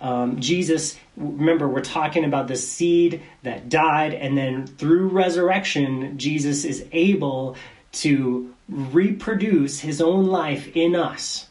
Um, 0.00 0.40
Jesus, 0.40 0.98
remember, 1.16 1.68
we're 1.68 1.80
talking 1.80 2.24
about 2.24 2.48
the 2.48 2.56
seed 2.56 3.22
that 3.42 3.68
died, 3.68 4.14
and 4.14 4.36
then 4.36 4.66
through 4.66 5.08
resurrection, 5.08 6.18
Jesus 6.18 6.64
is 6.64 6.86
able 6.92 7.56
to 7.92 8.54
reproduce 8.68 9.80
his 9.80 10.00
own 10.00 10.26
life 10.26 10.74
in 10.76 10.96
us. 10.96 11.48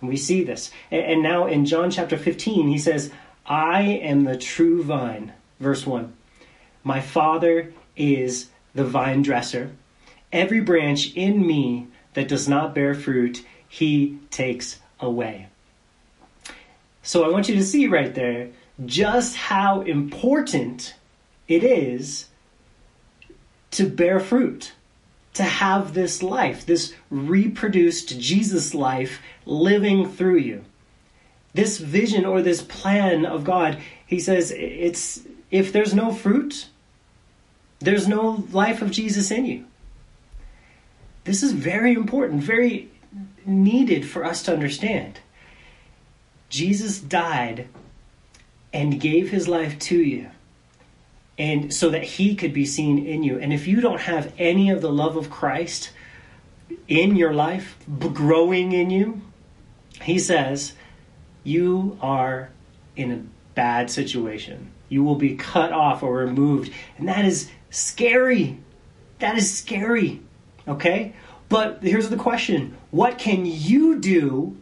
And 0.00 0.08
we 0.08 0.16
see 0.16 0.44
this. 0.44 0.70
And 0.90 1.22
now 1.22 1.46
in 1.46 1.66
John 1.66 1.90
chapter 1.90 2.16
15, 2.16 2.68
he 2.68 2.78
says, 2.78 3.10
I 3.46 3.82
am 3.82 4.24
the 4.24 4.36
true 4.36 4.82
vine. 4.82 5.32
Verse 5.60 5.86
1. 5.86 6.12
My 6.82 7.00
Father 7.00 7.72
is 7.96 8.50
the 8.74 8.84
vine 8.84 9.22
dresser. 9.22 9.70
Every 10.34 10.60
branch 10.60 11.14
in 11.14 11.46
me 11.46 11.86
that 12.14 12.28
does 12.28 12.48
not 12.48 12.74
bear 12.74 12.94
fruit, 12.94 13.46
he 13.68 14.18
takes 14.30 14.80
away. 14.98 15.46
So 17.02 17.24
I 17.24 17.28
want 17.28 17.48
you 17.48 17.54
to 17.54 17.64
see 17.64 17.86
right 17.86 18.14
there 18.14 18.48
just 18.84 19.36
how 19.36 19.82
important 19.82 20.94
it 21.46 21.62
is 21.62 22.26
to 23.70 23.88
bear 23.88 24.18
fruit 24.18 24.72
to 25.34 25.42
have 25.42 25.94
this 25.94 26.22
life, 26.22 26.64
this 26.64 26.94
reproduced 27.10 28.18
Jesus 28.20 28.74
life 28.74 29.20
living 29.44 30.10
through 30.10 30.38
you. 30.38 30.64
This 31.52 31.78
vision 31.78 32.24
or 32.24 32.42
this 32.42 32.62
plan 32.62 33.26
of 33.26 33.44
God, 33.44 33.78
he 34.06 34.18
says 34.18 34.52
it's 34.56 35.20
if 35.50 35.72
there's 35.72 35.94
no 35.94 36.12
fruit, 36.12 36.68
there's 37.78 38.08
no 38.08 38.44
life 38.50 38.82
of 38.82 38.90
Jesus 38.90 39.30
in 39.30 39.46
you. 39.46 39.64
This 41.24 41.42
is 41.42 41.52
very 41.52 41.92
important, 41.92 42.42
very 42.42 42.90
needed 43.46 44.06
for 44.08 44.24
us 44.24 44.42
to 44.44 44.52
understand. 44.52 45.20
Jesus 46.48 47.00
died 47.00 47.68
and 48.72 49.00
gave 49.00 49.30
his 49.30 49.48
life 49.48 49.78
to 49.78 49.96
you 49.96 50.30
and 51.38 51.74
so 51.74 51.90
that 51.90 52.04
he 52.04 52.34
could 52.34 52.52
be 52.52 52.66
seen 52.66 53.04
in 53.04 53.22
you. 53.22 53.38
And 53.38 53.52
if 53.52 53.66
you 53.66 53.80
don't 53.80 54.00
have 54.00 54.32
any 54.38 54.70
of 54.70 54.82
the 54.82 54.92
love 54.92 55.16
of 55.16 55.30
Christ 55.30 55.90
in 56.86 57.16
your 57.16 57.32
life, 57.32 57.76
growing 57.98 58.72
in 58.72 58.90
you, 58.90 59.20
he 60.02 60.18
says, 60.18 60.74
you 61.42 61.98
are 62.00 62.50
in 62.96 63.10
a 63.10 63.22
bad 63.54 63.90
situation. 63.90 64.70
You 64.88 65.02
will 65.02 65.16
be 65.16 65.36
cut 65.36 65.72
off 65.72 66.02
or 66.02 66.16
removed. 66.16 66.72
And 66.98 67.08
that 67.08 67.24
is 67.24 67.50
scary. 67.70 68.58
That 69.18 69.36
is 69.36 69.52
scary. 69.52 70.20
Okay? 70.66 71.14
But 71.48 71.82
here's 71.82 72.08
the 72.08 72.16
question 72.16 72.76
What 72.90 73.18
can 73.18 73.46
you 73.46 73.98
do 73.98 74.56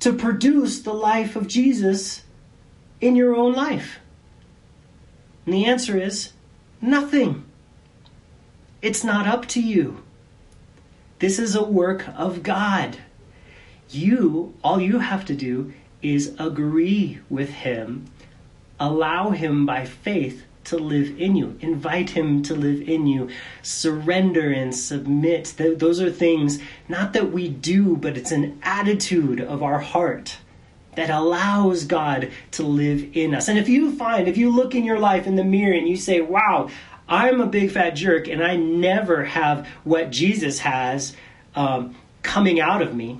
to 0.00 0.12
produce 0.12 0.80
the 0.80 0.92
life 0.92 1.36
of 1.36 1.48
Jesus 1.48 2.24
in 3.00 3.16
your 3.16 3.34
own 3.34 3.52
life? 3.52 3.98
And 5.46 5.54
the 5.54 5.64
answer 5.64 5.96
is 5.96 6.32
nothing. 6.80 7.44
It's 8.80 9.04
not 9.04 9.26
up 9.26 9.46
to 9.48 9.60
you. 9.60 10.02
This 11.18 11.38
is 11.38 11.54
a 11.54 11.62
work 11.62 12.06
of 12.16 12.42
God. 12.42 12.98
You, 13.90 14.54
all 14.64 14.80
you 14.80 14.98
have 14.98 15.24
to 15.26 15.34
do 15.34 15.72
is 16.02 16.34
agree 16.38 17.20
with 17.30 17.50
Him, 17.50 18.06
allow 18.80 19.30
Him 19.30 19.64
by 19.64 19.84
faith 19.84 20.44
to 20.64 20.76
live 20.76 21.20
in 21.20 21.36
you, 21.36 21.58
invite 21.60 22.10
Him 22.10 22.42
to 22.44 22.54
live 22.54 22.88
in 22.88 23.06
you, 23.06 23.28
surrender 23.62 24.50
and 24.50 24.74
submit. 24.74 25.54
Those 25.56 26.00
are 26.00 26.10
things 26.10 26.60
not 26.88 27.12
that 27.12 27.32
we 27.32 27.48
do, 27.48 27.96
but 27.96 28.16
it's 28.16 28.32
an 28.32 28.60
attitude 28.62 29.40
of 29.40 29.62
our 29.62 29.78
heart 29.78 30.38
that 30.94 31.10
allows 31.10 31.84
God 31.84 32.30
to 32.52 32.62
live 32.62 33.16
in 33.16 33.34
us. 33.34 33.48
And 33.48 33.58
if 33.58 33.68
you 33.68 33.96
find, 33.96 34.28
if 34.28 34.36
you 34.36 34.50
look 34.50 34.74
in 34.74 34.84
your 34.84 34.98
life 34.98 35.26
in 35.26 35.36
the 35.36 35.44
mirror 35.44 35.76
and 35.76 35.88
you 35.88 35.96
say, 35.96 36.20
wow, 36.20 36.68
I'm 37.08 37.40
a 37.40 37.46
big 37.46 37.70
fat 37.70 37.90
jerk 37.90 38.28
and 38.28 38.42
I 38.42 38.56
never 38.56 39.24
have 39.24 39.66
what 39.84 40.10
Jesus 40.10 40.60
has 40.60 41.16
um, 41.54 41.94
coming 42.22 42.60
out 42.60 42.82
of 42.82 42.94
me, 42.94 43.18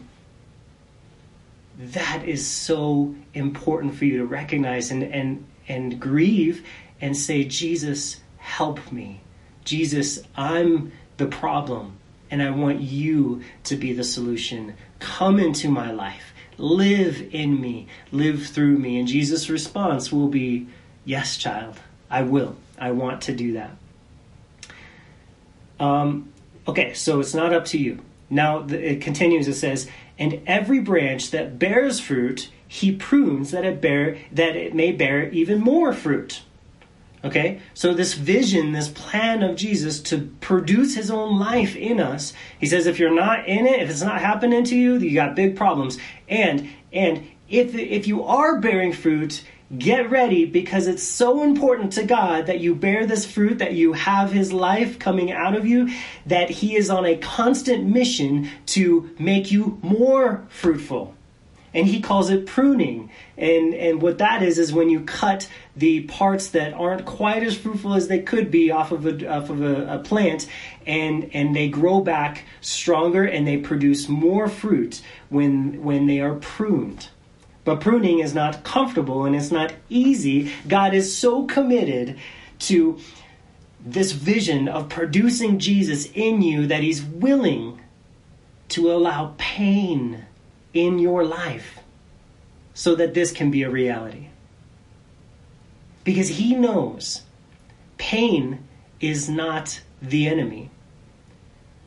that 1.78 2.24
is 2.26 2.46
so 2.46 3.14
important 3.34 3.94
for 3.94 4.04
you 4.04 4.18
to 4.18 4.26
recognize 4.26 4.90
and, 4.90 5.02
and, 5.02 5.44
and 5.66 5.98
grieve 5.98 6.66
and 7.02 7.14
say, 7.14 7.44
Jesus, 7.44 8.20
help 8.38 8.90
me. 8.90 9.20
Jesus, 9.64 10.20
I'm 10.34 10.92
the 11.18 11.26
problem 11.26 11.98
and 12.30 12.42
I 12.42 12.48
want 12.50 12.80
you 12.80 13.42
to 13.64 13.76
be 13.76 13.92
the 13.92 14.04
solution. 14.04 14.74
Come 14.98 15.38
into 15.38 15.68
my 15.68 15.90
life 15.90 16.32
Live 16.58 17.34
in 17.34 17.60
me, 17.60 17.86
live 18.10 18.46
through 18.46 18.78
me. 18.78 18.98
And 18.98 19.08
Jesus' 19.08 19.48
response 19.48 20.12
will 20.12 20.28
be, 20.28 20.68
Yes, 21.04 21.36
child, 21.36 21.80
I 22.08 22.22
will. 22.22 22.56
I 22.78 22.92
want 22.92 23.22
to 23.22 23.34
do 23.34 23.54
that. 23.54 23.70
Um, 25.80 26.32
okay, 26.68 26.94
so 26.94 27.18
it's 27.18 27.34
not 27.34 27.52
up 27.52 27.64
to 27.66 27.78
you. 27.78 27.98
Now 28.30 28.64
it 28.68 29.00
continues. 29.00 29.48
It 29.48 29.54
says, 29.54 29.88
"And 30.18 30.40
every 30.46 30.78
branch 30.78 31.32
that 31.32 31.58
bears 31.58 31.98
fruit, 31.98 32.48
he 32.68 32.92
prunes 32.92 33.50
that 33.50 33.64
it 33.64 33.80
bear 33.80 34.18
that 34.30 34.54
it 34.54 34.74
may 34.74 34.92
bear 34.92 35.28
even 35.30 35.60
more 35.60 35.92
fruit." 35.92 36.42
Okay? 37.24 37.60
So 37.74 37.94
this 37.94 38.14
vision, 38.14 38.72
this 38.72 38.88
plan 38.88 39.42
of 39.42 39.56
Jesus 39.56 40.00
to 40.02 40.30
produce 40.40 40.94
his 40.94 41.10
own 41.10 41.38
life 41.38 41.76
in 41.76 42.00
us, 42.00 42.32
he 42.58 42.66
says 42.66 42.86
if 42.86 42.98
you're 42.98 43.14
not 43.14 43.48
in 43.48 43.66
it, 43.66 43.80
if 43.80 43.90
it's 43.90 44.02
not 44.02 44.20
happening 44.20 44.64
to 44.64 44.76
you, 44.76 44.96
you 44.96 45.14
got 45.14 45.36
big 45.36 45.56
problems. 45.56 45.98
And 46.28 46.68
and 46.92 47.26
if 47.48 47.74
if 47.74 48.06
you 48.06 48.24
are 48.24 48.58
bearing 48.58 48.92
fruit, 48.92 49.44
get 49.78 50.10
ready 50.10 50.44
because 50.44 50.86
it's 50.86 51.02
so 51.02 51.42
important 51.42 51.92
to 51.94 52.04
God 52.04 52.46
that 52.46 52.60
you 52.60 52.74
bear 52.74 53.06
this 53.06 53.24
fruit, 53.24 53.58
that 53.58 53.74
you 53.74 53.92
have 53.94 54.32
his 54.32 54.52
life 54.52 54.98
coming 54.98 55.32
out 55.32 55.54
of 55.54 55.66
you, 55.66 55.90
that 56.26 56.50
he 56.50 56.76
is 56.76 56.90
on 56.90 57.06
a 57.06 57.16
constant 57.16 57.84
mission 57.84 58.50
to 58.66 59.10
make 59.18 59.50
you 59.50 59.78
more 59.82 60.46
fruitful 60.48 61.14
and 61.74 61.86
he 61.86 62.00
calls 62.00 62.30
it 62.30 62.46
pruning. 62.46 63.10
And 63.36 63.74
and 63.74 64.02
what 64.02 64.18
that 64.18 64.42
is 64.42 64.58
is 64.58 64.72
when 64.72 64.90
you 64.90 65.00
cut 65.00 65.48
the 65.76 66.02
parts 66.02 66.48
that 66.48 66.74
aren't 66.74 67.04
quite 67.04 67.42
as 67.42 67.56
fruitful 67.56 67.94
as 67.94 68.08
they 68.08 68.20
could 68.20 68.50
be 68.50 68.70
off 68.70 68.92
of 68.92 69.06
a 69.06 69.28
off 69.28 69.50
of 69.50 69.62
a, 69.62 69.94
a 69.94 69.98
plant, 69.98 70.48
and 70.86 71.30
and 71.32 71.54
they 71.56 71.68
grow 71.68 72.00
back 72.00 72.44
stronger 72.60 73.24
and 73.24 73.46
they 73.46 73.56
produce 73.56 74.08
more 74.08 74.48
fruit 74.48 75.00
when 75.28 75.82
when 75.82 76.06
they 76.06 76.20
are 76.20 76.34
pruned. 76.34 77.08
But 77.64 77.80
pruning 77.80 78.18
is 78.18 78.34
not 78.34 78.64
comfortable 78.64 79.24
and 79.24 79.36
it's 79.36 79.52
not 79.52 79.72
easy. 79.88 80.52
God 80.66 80.94
is 80.94 81.16
so 81.16 81.44
committed 81.46 82.18
to 82.60 82.98
this 83.84 84.12
vision 84.12 84.68
of 84.68 84.88
producing 84.88 85.58
Jesus 85.58 86.08
in 86.14 86.42
you 86.42 86.66
that 86.66 86.82
he's 86.82 87.02
willing 87.02 87.80
to 88.70 88.90
allow 88.90 89.34
pain 89.38 90.24
in 90.74 90.98
your 90.98 91.24
life 91.24 91.78
so 92.74 92.94
that 92.94 93.14
this 93.14 93.32
can 93.32 93.50
be 93.50 93.62
a 93.62 93.70
reality. 93.70 94.28
Because 96.04 96.28
he 96.28 96.54
knows 96.54 97.22
pain 97.98 98.66
is 99.00 99.28
not 99.28 99.80
the 100.00 100.26
enemy, 100.26 100.70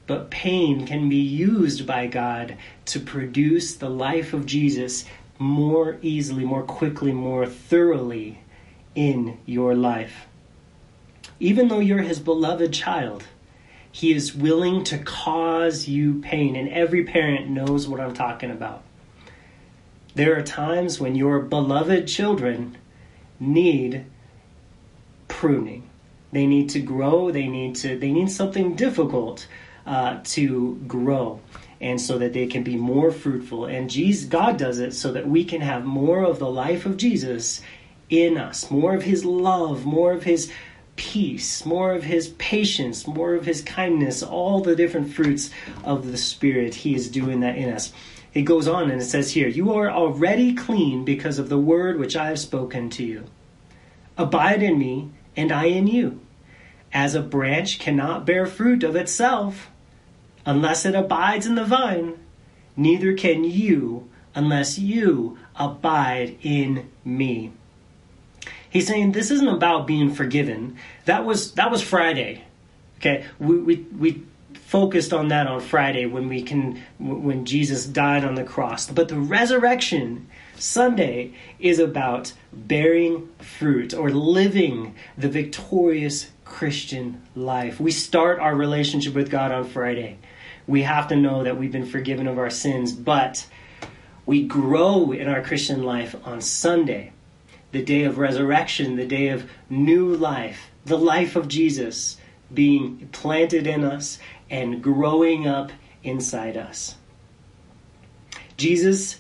but 0.08 0.30
pain 0.30 0.86
can 0.86 1.10
be 1.10 1.18
used 1.18 1.86
by 1.86 2.08
God 2.08 2.58
to 2.86 3.00
produce 3.00 3.76
the 3.76 3.90
life 3.90 4.34
of 4.34 4.46
Jesus 4.46 5.06
more 5.38 5.98
easily, 6.02 6.46
more 6.46 6.64
quickly, 6.64 7.12
more 7.12 7.46
thoroughly 7.46 8.40
in 8.94 9.38
your 9.46 9.76
life. 9.76 10.28
Even 11.40 11.68
though 11.68 11.80
you're 11.80 12.00
his 12.00 12.20
beloved 12.20 12.74
child, 12.74 13.24
he 13.96 14.14
is 14.14 14.36
willing 14.36 14.84
to 14.84 14.98
cause 14.98 15.88
you 15.88 16.20
pain, 16.20 16.58
and 16.58 16.68
every 16.68 17.06
parent 17.06 17.48
knows 17.48 17.88
what 17.88 18.02
I'm 18.02 18.14
talking 18.14 18.52
about. 18.52 18.84
There 20.16 20.38
are 20.38 20.42
times 20.42 21.00
when 21.00 21.16
your 21.16 21.40
beloved 21.40 22.06
children 22.06 22.78
need 23.40 24.06
pruning. 25.30 25.90
They 26.34 26.46
need 26.46 26.72
to 26.72 26.82
grow. 26.82 27.32
They 27.32 27.48
need 27.48 27.78
to. 27.78 27.98
They 27.98 28.12
need 28.12 28.30
something 28.30 28.76
difficult 28.76 29.48
uh, 29.86 30.20
to 30.26 30.76
grow, 30.86 31.40
and 31.80 32.02
so 32.02 32.18
that 32.18 32.34
they 32.34 32.48
can 32.48 32.64
be 32.64 32.76
more 32.76 33.12
fruitful. 33.12 33.64
And 33.64 33.90
Jesus, 33.90 34.28
God 34.28 34.58
does 34.58 34.80
it 34.80 34.94
so 34.94 35.14
that 35.14 35.26
we 35.26 35.46
can 35.46 35.62
have 35.62 35.86
more 35.86 36.22
of 36.22 36.38
the 36.40 36.52
life 36.52 36.86
of 36.86 36.98
Jesus 36.98 37.62
in 38.10 38.38
us, 38.38 38.70
more 38.70 38.94
of 38.94 39.04
His 39.04 39.24
love, 39.24 39.86
more 39.86 40.12
of 40.12 40.24
His 40.24 40.52
peace, 40.96 41.66
more 41.66 41.94
of 41.94 42.04
his 42.04 42.30
patience, 42.30 43.08
more 43.08 43.36
of 43.36 43.46
his 43.46 43.62
kindness, 43.62 44.24
all 44.24 44.62
the 44.62 44.76
different 44.76 45.14
fruits 45.14 45.50
of 45.84 46.12
the 46.12 46.18
Spirit. 46.18 46.76
He 46.76 46.96
is 46.96 47.10
doing 47.10 47.42
that 47.42 47.58
in 47.58 47.70
us. 47.70 47.92
It 48.34 48.44
goes 48.44 48.68
on 48.68 48.90
and 48.90 49.02
it 49.02 49.06
says 49.06 49.32
here, 49.32 49.48
You 49.48 49.74
are 49.74 49.90
already 49.90 50.54
clean 50.54 51.06
because 51.06 51.40
of 51.40 51.50
the 51.50 51.58
word 51.58 52.00
which 52.00 52.16
I 52.16 52.28
have 52.28 52.40
spoken 52.40 52.90
to 52.92 53.04
you. 53.04 53.26
Abide 54.18 54.64
in 54.64 54.78
me, 54.78 55.12
and 55.36 55.52
I 55.52 55.66
in 55.66 55.88
you. 55.88 56.22
As 56.94 57.16
a 57.16 57.22
branch 57.22 57.80
cannot 57.80 58.26
bear 58.26 58.46
fruit 58.46 58.84
of 58.84 58.96
itself 58.96 59.70
unless 60.46 60.86
it 60.86 60.96
abides 60.96 61.46
in 61.46 61.56
the 61.56 61.66
vine, 61.66 62.18
neither 62.78 63.14
can 63.14 63.44
you 63.44 64.10
unless 64.34 64.78
you 64.78 65.38
abide 65.56 66.38
in 66.42 66.90
me. 67.04 67.52
He's 68.76 68.88
saying 68.88 69.14
this 69.14 69.32
isn't 69.32 69.48
about 69.48 69.88
being 69.88 70.14
forgiven. 70.14 70.76
That 71.06 71.24
was 71.24 71.54
that 71.54 71.72
was 71.72 71.82
Friday. 71.82 72.44
Okay, 72.98 73.24
we 73.40 73.58
we, 73.58 73.76
we 73.98 74.24
focused 74.52 75.14
on 75.14 75.30
that 75.30 75.48
on 75.48 75.62
Friday 75.62 76.06
when 76.08 76.28
we 76.28 76.42
can 76.42 76.84
when 77.00 77.46
Jesus 77.46 77.86
died 77.86 78.26
on 78.26 78.36
the 78.36 78.44
cross. 78.44 78.90
But 78.90 79.08
the 79.08 79.18
resurrection 79.18 80.28
Sunday 80.58 81.36
is 81.58 81.80
about 81.80 82.34
bearing 82.52 83.30
fruit 83.40 83.94
or 83.94 84.10
living 84.10 84.96
the 85.18 85.30
victorious 85.30 86.32
Christian 86.44 87.22
life. 87.34 87.80
We 87.80 87.92
start 87.92 88.40
our 88.40 88.54
relationship 88.54 89.14
with 89.14 89.32
God 89.32 89.54
on 89.54 89.64
Friday. 89.64 90.18
We 90.68 90.82
have 90.82 91.08
to 91.08 91.16
know 91.16 91.46
that 91.46 91.58
we've 91.58 91.72
been 91.72 91.86
forgiven 91.86 92.28
of 92.28 92.38
our 92.38 92.50
sins, 92.50 92.92
but 92.92 93.48
we 94.26 94.44
grow 94.44 95.14
in 95.14 95.30
our 95.30 95.42
Christian 95.42 95.84
life 95.84 96.14
on 96.26 96.42
Sunday 96.42 97.14
the 97.76 97.84
day 97.84 98.06
of 98.06 98.18
resurrection, 98.18 98.96
the 98.96 99.06
day 99.06 99.28
of 99.28 99.50
new 99.70 100.16
life, 100.16 100.72
the 100.86 100.98
life 100.98 101.36
of 101.36 101.50
Jesus 101.50 102.16
being 102.54 103.10
planted 103.12 103.68
in 103.68 103.84
us 103.84 104.18
and 104.50 104.82
growing 104.82 105.46
up 105.46 105.74
inside 106.02 106.56
us. 106.56 106.96
Jesus 108.56 109.18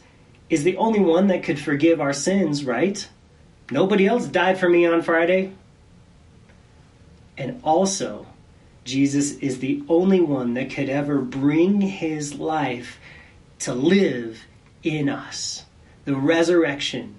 is 0.49 0.63
the 0.63 0.77
only 0.77 1.01
one 1.01 1.27
that 1.27 1.43
could 1.43 1.59
forgive 1.59 1.99
our 1.99 2.13
sins, 2.13 2.63
right? 2.63 3.05
Nobody 3.71 4.07
else 4.07 4.25
died 4.25 4.57
for 4.57 4.69
me 4.69 4.85
on 4.85 5.01
Friday. 5.01 5.51
And 7.37 7.59
also, 7.61 8.25
Jesus 8.85 9.33
is 9.39 9.59
the 9.59 9.83
only 9.89 10.21
one 10.21 10.53
that 10.53 10.69
could 10.69 10.87
ever 10.87 11.19
bring 11.19 11.81
his 11.81 12.35
life 12.35 12.99
to 13.59 13.73
live 13.73 14.45
in 14.81 15.09
us. 15.09 15.65
The 16.05 16.15
resurrection 16.15 17.15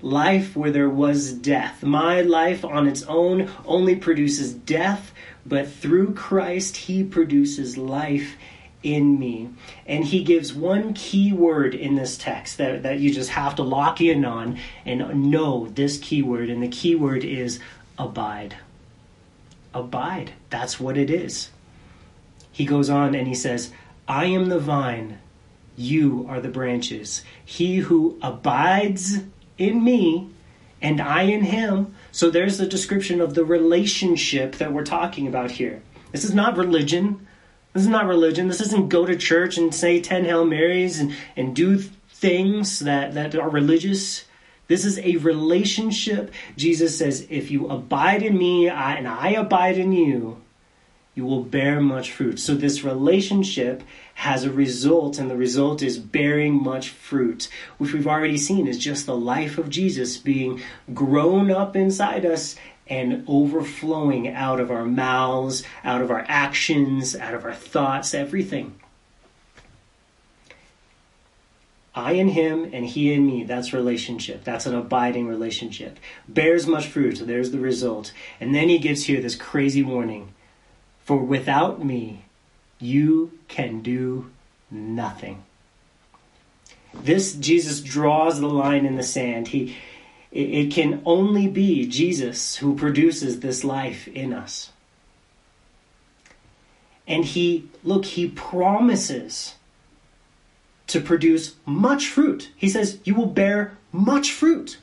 life 0.00 0.54
where 0.56 0.70
there 0.70 0.88
was 0.88 1.32
death. 1.32 1.82
My 1.82 2.20
life 2.20 2.64
on 2.64 2.86
its 2.86 3.02
own 3.04 3.50
only 3.64 3.96
produces 3.96 4.52
death, 4.52 5.12
but 5.44 5.68
through 5.68 6.14
Christ, 6.14 6.76
He 6.76 7.02
produces 7.02 7.76
life 7.76 8.36
in 8.82 9.18
me. 9.18 9.50
And 9.86 10.04
He 10.04 10.22
gives 10.22 10.52
one 10.52 10.94
key 10.94 11.32
word 11.32 11.74
in 11.74 11.96
this 11.96 12.16
text 12.16 12.58
that, 12.58 12.82
that 12.84 13.00
you 13.00 13.12
just 13.12 13.30
have 13.30 13.56
to 13.56 13.62
lock 13.62 14.00
in 14.00 14.24
on 14.24 14.58
and 14.84 15.30
know 15.30 15.66
this 15.68 15.98
key 15.98 16.22
word. 16.22 16.50
And 16.50 16.62
the 16.62 16.68
key 16.68 16.94
word 16.94 17.24
is 17.24 17.58
abide. 17.98 18.56
Abide. 19.74 20.32
That's 20.50 20.78
what 20.78 20.96
it 20.96 21.10
is. 21.10 21.50
He 22.52 22.64
goes 22.64 22.90
on 22.90 23.14
and 23.14 23.28
he 23.28 23.34
says, 23.34 23.72
I 24.08 24.24
am 24.26 24.48
the 24.48 24.58
vine, 24.58 25.18
you 25.76 26.26
are 26.28 26.40
the 26.40 26.48
branches. 26.48 27.22
He 27.44 27.76
who 27.76 28.18
abides 28.22 29.18
in 29.58 29.82
me 29.84 30.30
and 30.80 31.00
I 31.00 31.22
in 31.22 31.42
him. 31.42 31.94
So 32.12 32.30
there's 32.30 32.58
the 32.58 32.66
description 32.66 33.20
of 33.20 33.34
the 33.34 33.44
relationship 33.44 34.56
that 34.56 34.72
we're 34.72 34.84
talking 34.84 35.26
about 35.26 35.50
here. 35.50 35.82
This 36.12 36.24
is 36.24 36.34
not 36.34 36.56
religion. 36.56 37.26
This 37.72 37.82
is 37.82 37.88
not 37.88 38.06
religion. 38.06 38.48
This 38.48 38.60
isn't 38.60 38.88
go 38.88 39.04
to 39.04 39.16
church 39.16 39.58
and 39.58 39.74
say 39.74 40.00
10 40.00 40.24
Hail 40.24 40.44
Marys 40.44 41.00
and, 41.00 41.14
and 41.36 41.54
do 41.54 41.78
things 41.78 42.80
that, 42.80 43.14
that 43.14 43.34
are 43.36 43.50
religious. 43.50 44.24
This 44.68 44.84
is 44.84 44.98
a 44.98 45.16
relationship. 45.16 46.32
Jesus 46.56 46.96
says, 46.96 47.26
if 47.28 47.50
you 47.50 47.68
abide 47.68 48.22
in 48.22 48.36
me 48.38 48.68
I, 48.68 48.94
and 48.94 49.06
I 49.06 49.30
abide 49.30 49.78
in 49.78 49.92
you, 49.92 50.40
you 51.18 51.24
will 51.24 51.42
bear 51.42 51.80
much 51.80 52.12
fruit. 52.12 52.38
So 52.38 52.54
this 52.54 52.84
relationship 52.84 53.82
has 54.14 54.44
a 54.44 54.52
result, 54.52 55.18
and 55.18 55.28
the 55.28 55.36
result 55.36 55.82
is 55.82 55.98
bearing 55.98 56.62
much 56.62 56.90
fruit, 56.90 57.48
which 57.76 57.92
we've 57.92 58.06
already 58.06 58.36
seen 58.36 58.68
is 58.68 58.78
just 58.78 59.04
the 59.04 59.16
life 59.16 59.58
of 59.58 59.68
Jesus 59.68 60.16
being 60.16 60.62
grown 60.94 61.50
up 61.50 61.74
inside 61.74 62.24
us 62.24 62.54
and 62.86 63.24
overflowing 63.26 64.28
out 64.28 64.60
of 64.60 64.70
our 64.70 64.84
mouths, 64.84 65.64
out 65.82 66.02
of 66.02 66.12
our 66.12 66.24
actions, 66.28 67.16
out 67.16 67.34
of 67.34 67.44
our 67.44 67.52
thoughts, 67.52 68.14
everything. 68.14 68.78
I 71.96 72.12
in 72.12 72.28
him 72.28 72.70
and 72.72 72.86
he 72.86 73.12
in 73.12 73.26
me. 73.26 73.42
That's 73.42 73.72
relationship. 73.72 74.44
That's 74.44 74.66
an 74.66 74.76
abiding 74.76 75.26
relationship. 75.26 75.98
Bears 76.28 76.68
much 76.68 76.86
fruit. 76.86 77.18
So 77.18 77.24
there's 77.24 77.50
the 77.50 77.58
result. 77.58 78.12
And 78.38 78.54
then 78.54 78.68
he 78.68 78.78
gives 78.78 79.06
here 79.06 79.20
this 79.20 79.34
crazy 79.34 79.82
warning 79.82 80.32
for 81.08 81.16
without 81.16 81.82
me, 81.82 82.26
you 82.78 83.32
can 83.48 83.80
do 83.80 84.30
nothing. 84.70 85.42
This 86.92 87.32
Jesus 87.32 87.80
draws 87.80 88.40
the 88.40 88.46
line 88.46 88.84
in 88.84 88.96
the 88.96 89.02
sand. 89.02 89.48
He 89.48 89.74
it 90.30 90.70
can 90.70 91.00
only 91.06 91.48
be 91.48 91.86
Jesus 91.86 92.56
who 92.56 92.76
produces 92.76 93.40
this 93.40 93.64
life 93.64 94.06
in 94.08 94.34
us. 94.34 94.70
And 97.06 97.24
he, 97.24 97.70
look, 97.82 98.04
he 98.04 98.28
promises 98.28 99.54
to 100.88 101.00
produce 101.00 101.54
much 101.64 102.08
fruit. 102.08 102.50
He 102.54 102.68
says, 102.68 102.98
You 103.04 103.14
will 103.14 103.32
bear 103.42 103.78
much 103.92 104.30
fruit. 104.30 104.76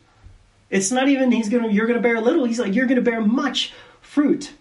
It's 0.72 0.92
not 0.92 1.08
even 1.08 1.32
he's 1.32 1.50
gonna 1.50 1.68
you're 1.68 1.86
gonna 1.86 2.00
bear 2.00 2.16
a 2.16 2.22
little, 2.22 2.46
he's 2.46 2.60
like, 2.60 2.74
you're 2.74 2.88
gonna 2.88 3.02
bear 3.02 3.22
much 3.22 3.74
fruit. 4.02 4.54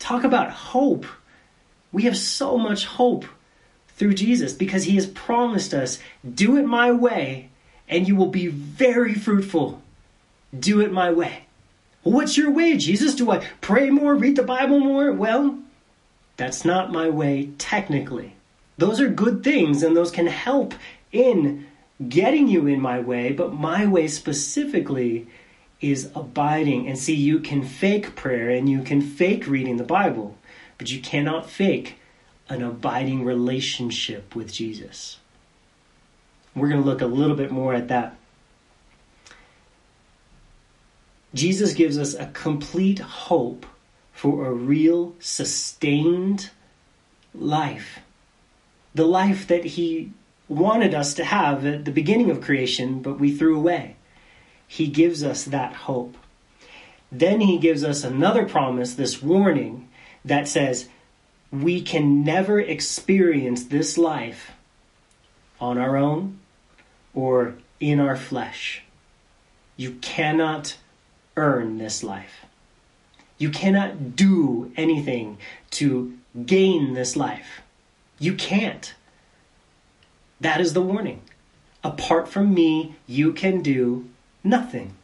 Talk 0.00 0.24
about 0.24 0.50
hope. 0.50 1.06
We 1.92 2.02
have 2.02 2.16
so 2.16 2.58
much 2.58 2.86
hope 2.86 3.24
through 3.96 4.14
Jesus 4.14 4.52
because 4.52 4.84
he 4.84 4.96
has 4.96 5.06
promised 5.06 5.72
us, 5.72 6.00
do 6.34 6.56
it 6.56 6.64
my 6.64 6.90
way, 6.90 7.50
and 7.88 8.08
you 8.08 8.16
will 8.16 8.30
be 8.30 8.48
very 8.48 9.14
fruitful. 9.14 9.82
Do 10.58 10.80
it 10.80 10.90
my 10.90 11.12
way. 11.12 11.44
What's 12.02 12.36
your 12.36 12.50
way, 12.50 12.76
Jesus? 12.76 13.14
Do 13.14 13.30
I 13.30 13.46
pray 13.60 13.90
more, 13.90 14.14
read 14.14 14.36
the 14.36 14.42
Bible 14.42 14.80
more? 14.80 15.12
Well, 15.12 15.58
that's 16.38 16.64
not 16.64 16.90
my 16.90 17.10
way 17.10 17.50
technically. 17.58 18.34
Those 18.78 19.00
are 19.00 19.08
good 19.08 19.44
things 19.44 19.82
and 19.82 19.94
those 19.94 20.10
can 20.10 20.26
help 20.26 20.72
in 21.12 21.66
getting 22.08 22.48
you 22.48 22.66
in 22.66 22.80
my 22.80 23.00
way, 23.00 23.32
but 23.32 23.52
my 23.52 23.86
way 23.86 24.08
specifically 24.08 25.26
is 25.80 26.10
abiding. 26.14 26.88
And 26.88 26.98
see, 26.98 27.14
you 27.14 27.40
can 27.40 27.62
fake 27.62 28.14
prayer 28.16 28.50
and 28.50 28.68
you 28.68 28.82
can 28.82 29.00
fake 29.00 29.46
reading 29.46 29.76
the 29.76 29.84
Bible, 29.84 30.36
but 30.78 30.90
you 30.90 31.00
cannot 31.00 31.48
fake 31.48 31.96
an 32.48 32.62
abiding 32.62 33.24
relationship 33.24 34.34
with 34.34 34.52
Jesus. 34.52 35.18
We're 36.54 36.68
going 36.68 36.82
to 36.82 36.88
look 36.88 37.00
a 37.00 37.06
little 37.06 37.36
bit 37.36 37.50
more 37.50 37.74
at 37.74 37.88
that. 37.88 38.16
Jesus 41.32 41.74
gives 41.74 41.96
us 41.96 42.14
a 42.14 42.26
complete 42.26 42.98
hope 42.98 43.64
for 44.12 44.46
a 44.46 44.52
real, 44.52 45.14
sustained 45.20 46.50
life. 47.32 48.00
The 48.94 49.06
life 49.06 49.46
that 49.46 49.64
He 49.64 50.12
wanted 50.48 50.92
us 50.92 51.14
to 51.14 51.24
have 51.24 51.64
at 51.64 51.84
the 51.84 51.92
beginning 51.92 52.30
of 52.30 52.40
creation, 52.40 53.00
but 53.00 53.20
we 53.20 53.34
threw 53.34 53.56
away. 53.56 53.94
He 54.70 54.86
gives 54.86 55.24
us 55.24 55.46
that 55.46 55.72
hope. 55.74 56.16
Then 57.10 57.40
He 57.40 57.58
gives 57.58 57.82
us 57.82 58.04
another 58.04 58.46
promise, 58.46 58.94
this 58.94 59.20
warning, 59.20 59.88
that 60.24 60.46
says, 60.46 60.88
we 61.50 61.82
can 61.82 62.22
never 62.22 62.60
experience 62.60 63.64
this 63.64 63.98
life 63.98 64.52
on 65.60 65.76
our 65.76 65.96
own 65.96 66.38
or 67.12 67.56
in 67.80 67.98
our 67.98 68.14
flesh. 68.14 68.84
You 69.76 69.94
cannot 69.94 70.76
earn 71.36 71.78
this 71.78 72.04
life. 72.04 72.46
You 73.38 73.50
cannot 73.50 74.14
do 74.14 74.70
anything 74.76 75.38
to 75.72 76.16
gain 76.46 76.94
this 76.94 77.16
life. 77.16 77.62
You 78.20 78.34
can't. 78.34 78.94
That 80.40 80.60
is 80.60 80.74
the 80.74 80.80
warning. 80.82 81.22
Apart 81.82 82.28
from 82.28 82.54
me, 82.54 82.94
you 83.08 83.32
can 83.32 83.62
do 83.62 84.08
nothing. 84.42 84.94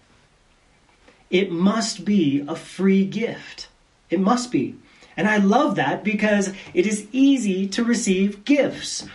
It 1.30 1.50
must 1.50 2.04
be 2.04 2.44
a 2.46 2.54
free 2.54 3.04
gift. 3.04 3.68
It 4.10 4.20
must 4.20 4.52
be. 4.52 4.76
And 5.16 5.26
I 5.26 5.38
love 5.38 5.76
that 5.76 6.04
because 6.04 6.52
it 6.74 6.86
is 6.86 7.08
easy 7.10 7.66
to 7.68 7.84
receive 7.84 8.44
gifts. 8.44 9.06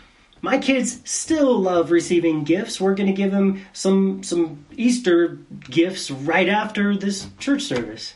My 0.42 0.58
kids 0.58 1.02
still 1.06 1.60
love 1.60 1.92
receiving 1.92 2.44
gifts. 2.44 2.82
We're 2.82 2.96
going 2.96 3.08
to 3.08 3.14
give 3.14 3.32
them 3.32 3.64
some 3.74 4.24
some 4.24 4.66
Easter 4.76 5.38
gifts 5.62 6.10
right 6.10 6.50
after 6.50 6.98
this 6.98 7.28
church 7.38 7.62
service. 7.62 8.16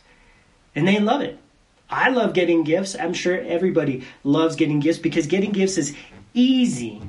And 0.73 0.87
they 0.87 0.99
love 0.99 1.21
it. 1.21 1.37
I 1.87 2.09
love 2.09 2.33
getting 2.33 2.63
gifts. 2.63 2.95
I'm 2.95 3.13
sure 3.13 3.39
everybody 3.39 4.03
loves 4.23 4.55
getting 4.55 4.79
gifts 4.79 4.97
because 4.97 5.27
getting 5.27 5.51
gifts 5.51 5.77
is 5.77 5.95
easy. 6.33 7.01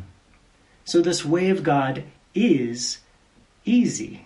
So 0.84 1.00
this 1.00 1.24
way 1.24 1.48
of 1.48 1.62
God 1.62 2.04
is 2.34 2.98
easy. 3.64 4.25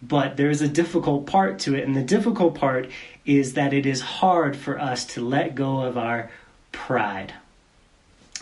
But 0.00 0.36
there's 0.36 0.60
a 0.60 0.68
difficult 0.68 1.26
part 1.26 1.58
to 1.60 1.74
it, 1.74 1.84
and 1.84 1.96
the 1.96 2.02
difficult 2.02 2.54
part 2.54 2.88
is 3.26 3.54
that 3.54 3.72
it 3.72 3.84
is 3.84 4.00
hard 4.00 4.56
for 4.56 4.78
us 4.78 5.04
to 5.04 5.26
let 5.26 5.54
go 5.54 5.80
of 5.82 5.98
our 5.98 6.30
pride. 6.70 7.34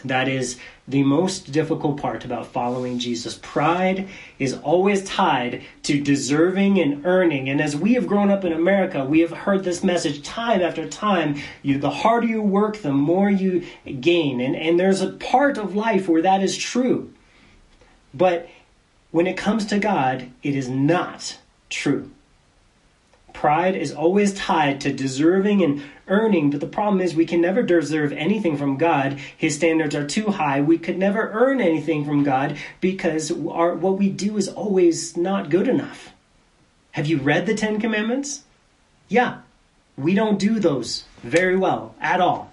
That 0.05 0.29
is 0.29 0.59
the 0.87 1.03
most 1.03 1.51
difficult 1.51 2.01
part 2.01 2.25
about 2.25 2.47
following 2.47 2.99
Jesus. 2.99 3.39
Pride 3.43 4.09
is 4.39 4.53
always 4.53 5.03
tied 5.05 5.63
to 5.85 6.01
deserving 6.01 6.79
and 6.79 7.05
earning. 7.07 7.49
And 7.49 7.61
as 7.61 7.75
we 7.75 7.95
have 7.95 8.07
grown 8.07 8.31
up 8.31 8.45
in 8.45 8.53
America, 8.53 9.05
we 9.05 9.21
have 9.21 9.31
heard 9.31 9.65
this 9.65 9.83
message 9.83 10.23
time 10.23 10.61
after 10.61 10.87
time. 10.87 11.41
You, 11.63 11.79
the 11.79 11.91
harder 11.91 12.27
you 12.27 12.43
work, 12.43 12.79
the 12.79 12.93
more 12.93 13.31
you 13.31 13.67
gain. 14.01 14.41
And, 14.41 14.55
and 14.55 14.79
there's 14.79 15.01
a 15.01 15.13
part 15.13 15.57
of 15.57 15.75
life 15.75 16.09
where 16.09 16.23
that 16.23 16.43
is 16.43 16.57
true. 16.57 17.13
But 18.13 18.49
when 19.11 19.27
it 19.27 19.37
comes 19.37 19.67
to 19.67 19.79
God, 19.79 20.31
it 20.43 20.55
is 20.55 20.69
not 20.69 21.39
true. 21.77 22.11
Pride 23.33 23.77
is 23.77 23.93
always 23.93 24.33
tied 24.33 24.81
to 24.81 24.93
deserving 24.93 25.63
and 25.63 25.83
earning, 26.09 26.51
but 26.51 26.61
the 26.61 26.67
problem 26.67 27.03
is 27.03 27.15
we 27.15 27.27
can 27.27 27.43
never 27.43 27.63
deserve 27.63 28.11
anything 28.13 28.57
from 28.57 28.79
God. 28.79 29.21
His 29.37 29.55
standards 29.55 29.95
are 29.95 30.07
too 30.07 30.31
high. 30.31 30.63
We 30.63 30.79
could 30.79 30.97
never 30.97 31.31
earn 31.33 31.61
anything 31.61 32.07
from 32.07 32.25
God 32.25 32.57
because 32.81 33.31
our, 33.31 33.75
what 33.75 33.99
we 33.99 34.09
do 34.09 34.39
is 34.39 34.49
always 34.49 35.19
not 35.19 35.51
good 35.51 35.69
enough. 35.69 36.13
Have 36.93 37.07
you 37.07 37.19
read 37.19 37.45
the 37.45 37.55
Ten 37.55 37.79
Commandments? 37.79 38.45
Yeah, 39.09 39.41
we 39.99 40.15
don't 40.15 40.39
do 40.39 40.59
those 40.59 41.05
very 41.23 41.59
well 41.59 41.95
at 42.01 42.23
all. 42.23 42.53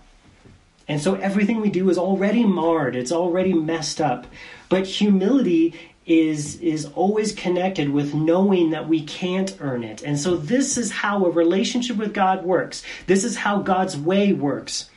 And 0.86 1.02
so 1.02 1.16
everything 1.16 1.62
we 1.62 1.70
do 1.70 1.90
is 1.90 1.98
already 1.98 2.44
marred, 2.44 2.98
it's 2.98 3.12
already 3.12 3.54
messed 3.54 4.02
up. 4.02 4.28
But 4.68 4.86
humility 4.86 5.80
is 6.06 6.60
is 6.60 6.86
always 6.96 7.34
connected 7.34 7.90
with 7.90 8.14
knowing 8.14 8.72
that 8.72 8.88
we 8.88 9.02
can't 9.04 9.56
earn 9.62 9.84
it. 9.84 10.04
And 10.04 10.20
so 10.20 10.36
this 10.36 10.78
is 10.78 10.92
how 10.92 11.26
a 11.26 11.30
relationship 11.30 11.98
with 11.98 12.14
God 12.14 12.44
works. 12.44 12.84
This 13.08 13.24
is 13.24 13.38
how 13.38 13.60
God's 13.60 13.98
way 13.98 14.34
works. 14.34 14.90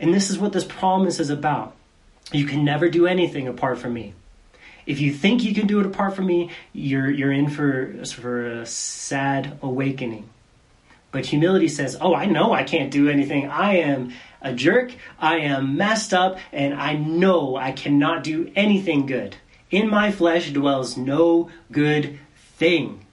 And 0.00 0.12
this 0.12 0.30
is 0.30 0.38
what 0.38 0.52
this 0.52 0.64
promise 0.64 1.20
is 1.20 1.30
about. 1.30 1.74
You 2.32 2.44
can 2.44 2.64
never 2.64 2.88
do 2.88 3.06
anything 3.06 3.48
apart 3.48 3.78
from 3.78 3.94
me. 3.94 4.14
If 4.86 5.00
you 5.00 5.12
think 5.12 5.44
you 5.44 5.54
can 5.54 5.66
do 5.66 5.80
it 5.80 5.86
apart 5.86 6.16
from 6.16 6.26
me, 6.26 6.50
you're 6.72 7.10
you're 7.10 7.32
in 7.32 7.48
for 7.48 7.94
for 8.06 8.60
a 8.60 8.66
sad 8.66 9.58
awakening. 9.62 10.28
But 11.12 11.26
humility 11.26 11.68
says, 11.68 11.96
"Oh, 12.00 12.14
I 12.14 12.26
know 12.26 12.52
I 12.52 12.64
can't 12.64 12.90
do 12.90 13.08
anything. 13.08 13.48
I 13.48 13.76
am 13.76 14.12
a 14.42 14.52
jerk. 14.52 14.92
I 15.18 15.38
am 15.38 15.76
messed 15.76 16.12
up 16.12 16.38
and 16.52 16.74
I 16.74 16.94
know 16.94 17.56
I 17.56 17.72
cannot 17.72 18.24
do 18.24 18.50
anything 18.56 19.06
good." 19.06 19.36
In 19.70 19.90
my 19.90 20.10
flesh 20.10 20.50
dwells 20.52 20.96
no 20.96 21.50
good 21.70 22.18
thing. 22.56 23.04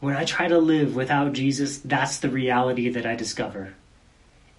When 0.00 0.16
I 0.16 0.24
try 0.24 0.48
to 0.48 0.58
live 0.58 0.94
without 0.96 1.32
Jesus, 1.32 1.78
that's 1.78 2.18
the 2.18 2.28
reality 2.28 2.88
that 2.90 3.06
I 3.06 3.14
discover. 3.14 3.74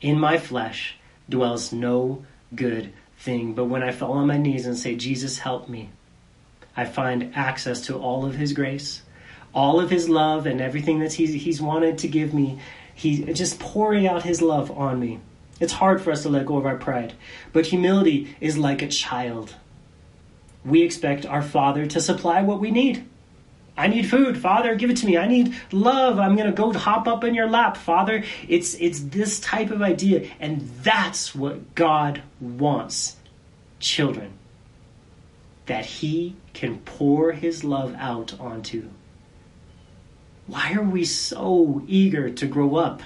In 0.02 0.20
my 0.20 0.38
flesh 0.38 0.98
dwells 1.30 1.72
no 1.72 2.26
good 2.56 2.94
thing. 3.18 3.54
But 3.54 3.66
when 3.66 3.84
I 3.84 3.92
fall 3.92 4.14
on 4.14 4.28
my 4.28 4.38
knees 4.38 4.66
and 4.66 4.78
say, 4.78 4.96
Jesus, 4.96 5.40
help 5.40 5.70
me, 5.70 5.90
I 6.76 6.86
find 6.86 7.32
access 7.36 7.82
to 7.88 7.98
all 7.98 8.26
of 8.26 8.36
His 8.36 8.54
grace, 8.54 9.02
all 9.54 9.80
of 9.80 9.90
His 9.90 10.10
love, 10.10 10.46
and 10.46 10.62
everything 10.62 11.00
that 11.00 11.14
He's, 11.14 11.34
he's 11.44 11.62
wanted 11.62 12.00
to 12.00 12.08
give 12.08 12.34
me. 12.34 12.60
He's 12.96 13.38
just 13.38 13.60
pouring 13.60 14.08
out 14.08 14.24
His 14.24 14.42
love 14.42 14.72
on 14.72 15.00
me. 15.00 15.20
It's 15.60 15.74
hard 15.74 16.02
for 16.02 16.12
us 16.12 16.24
to 16.24 16.30
let 16.30 16.46
go 16.46 16.58
of 16.58 16.66
our 16.66 16.78
pride. 16.78 17.14
But 17.52 17.68
humility 17.68 18.36
is 18.42 18.58
like 18.58 18.82
a 18.82 18.88
child. 18.88 19.56
We 20.66 20.82
expect 20.82 21.26
our 21.26 21.42
Father 21.42 21.86
to 21.86 22.02
supply 22.02 22.42
what 22.42 22.60
we 22.60 22.72
need. 22.72 23.06
I 23.76 23.88
need 23.88 24.08
food, 24.08 24.38
Father, 24.38 24.76
give 24.76 24.92
it 24.92 24.98
to 24.98 25.08
me. 25.08 25.18
I 25.18 25.28
need 25.28 25.56
love. 25.72 26.20
I'm 26.20 26.36
going 26.36 26.50
to 26.50 26.56
go 26.56 26.72
hop 26.74 27.08
up 27.08 27.24
in 27.24 27.34
your 27.34 27.50
lap, 27.50 27.76
Father. 27.76 28.24
It's 28.48 28.76
it's 28.76 29.00
this 29.00 29.40
type 29.40 29.72
of 29.72 29.82
idea 29.82 30.30
and 30.40 30.70
that's 30.84 31.34
what 31.34 31.74
God 31.74 32.22
wants. 32.40 33.18
Children 33.80 34.34
that 35.66 35.86
he 35.86 36.36
can 36.54 36.80
pour 36.80 37.32
his 37.32 37.64
love 37.64 37.96
out 37.98 38.40
onto. 38.40 38.90
Why 40.46 40.74
are 40.74 40.84
we 40.84 41.06
so 41.06 41.84
eager 41.88 42.30
to 42.30 42.46
grow 42.46 42.76
up? 42.76 43.02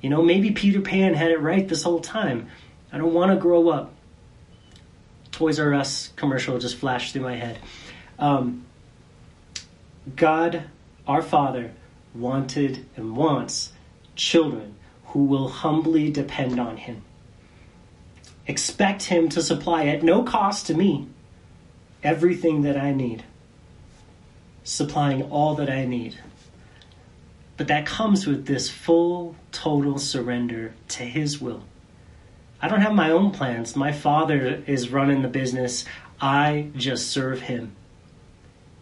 You 0.00 0.10
know, 0.10 0.22
maybe 0.22 0.52
Peter 0.52 0.80
Pan 0.80 1.14
had 1.14 1.30
it 1.30 1.40
right 1.40 1.66
this 1.68 1.82
whole 1.82 2.00
time. 2.00 2.48
I 2.92 2.98
don't 2.98 3.14
want 3.14 3.32
to 3.32 3.36
grow 3.36 3.68
up. 3.68 3.94
Toys 5.32 5.60
R 5.60 5.74
Us 5.74 6.12
commercial 6.16 6.58
just 6.58 6.76
flashed 6.76 7.12
through 7.12 7.22
my 7.22 7.36
head. 7.36 7.58
Um, 8.18 8.64
God, 10.16 10.64
our 11.06 11.22
Father, 11.22 11.72
wanted 12.14 12.86
and 12.96 13.16
wants 13.16 13.72
children 14.16 14.74
who 15.06 15.24
will 15.24 15.48
humbly 15.48 16.10
depend 16.10 16.58
on 16.58 16.76
Him. 16.76 17.02
Expect 18.46 19.04
Him 19.04 19.28
to 19.30 19.42
supply 19.42 19.86
at 19.86 20.02
no 20.02 20.22
cost 20.22 20.66
to 20.66 20.74
me 20.74 21.08
everything 22.02 22.62
that 22.62 22.76
I 22.76 22.92
need, 22.92 23.24
supplying 24.64 25.22
all 25.30 25.54
that 25.56 25.70
I 25.70 25.84
need. 25.84 26.18
But 27.58 27.66
that 27.66 27.86
comes 27.86 28.24
with 28.24 28.46
this 28.46 28.70
full, 28.70 29.34
total 29.50 29.98
surrender 29.98 30.74
to 30.90 31.02
His 31.02 31.40
will. 31.40 31.64
I 32.62 32.68
don't 32.68 32.80
have 32.80 32.94
my 32.94 33.10
own 33.10 33.32
plans. 33.32 33.76
My 33.76 33.92
Father 33.92 34.62
is 34.66 34.90
running 34.90 35.22
the 35.22 35.28
business. 35.28 35.84
I 36.20 36.68
just 36.76 37.10
serve 37.10 37.42
Him. 37.42 37.74